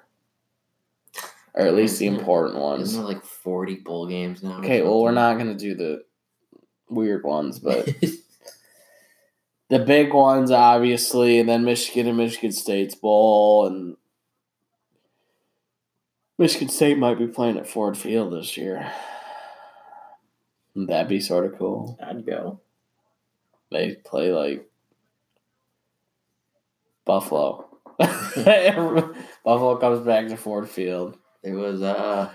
[1.54, 2.90] or at least the important ones.
[2.90, 4.60] Isn't there like forty bowl games now?
[4.60, 6.04] Okay, well, we're not gonna do the
[6.90, 7.86] weird ones, but
[9.70, 13.96] the big ones, obviously, and then Michigan and Michigan State's bowl, and
[16.40, 18.90] Michigan State might be playing at Ford Field this year.
[20.74, 22.00] That'd be sort of cool.
[22.02, 22.62] I'd go.
[23.72, 24.66] They play like
[27.04, 27.68] Buffalo.
[28.00, 31.18] Buffalo comes back to Ford Field.
[31.44, 32.32] It was uh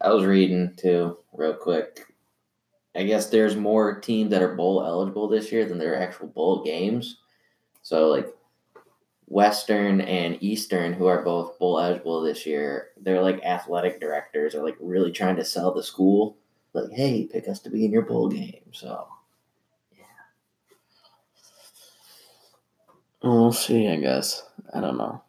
[0.00, 2.00] I was reading too, real quick.
[2.96, 6.26] I guess there's more teams that are bowl eligible this year than there are actual
[6.26, 7.18] bowl games.
[7.82, 8.26] So like
[9.32, 14.62] Western and Eastern, who are both bowl eligible this year, they're like athletic directors are
[14.62, 16.36] like really trying to sell the school.
[16.74, 18.60] Like, hey, pick us to be in your bowl game.
[18.72, 19.08] So
[19.96, 20.04] yeah.
[23.22, 24.42] We'll see, I guess.
[24.74, 25.22] I don't know.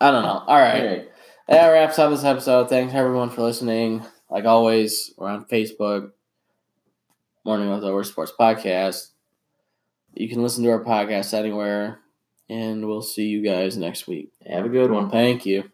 [0.00, 0.42] I don't know.
[0.48, 0.82] All right.
[0.82, 1.10] Alright.
[1.46, 2.68] That wraps up this episode.
[2.68, 4.04] Thanks everyone for listening.
[4.28, 6.10] Like always, we're on Facebook,
[7.44, 9.10] Morning with Over Sports Podcast.
[10.14, 12.00] You can listen to our podcast anywhere,
[12.48, 14.30] and we'll see you guys next week.
[14.46, 15.10] Have a good one.
[15.10, 15.70] Thank you.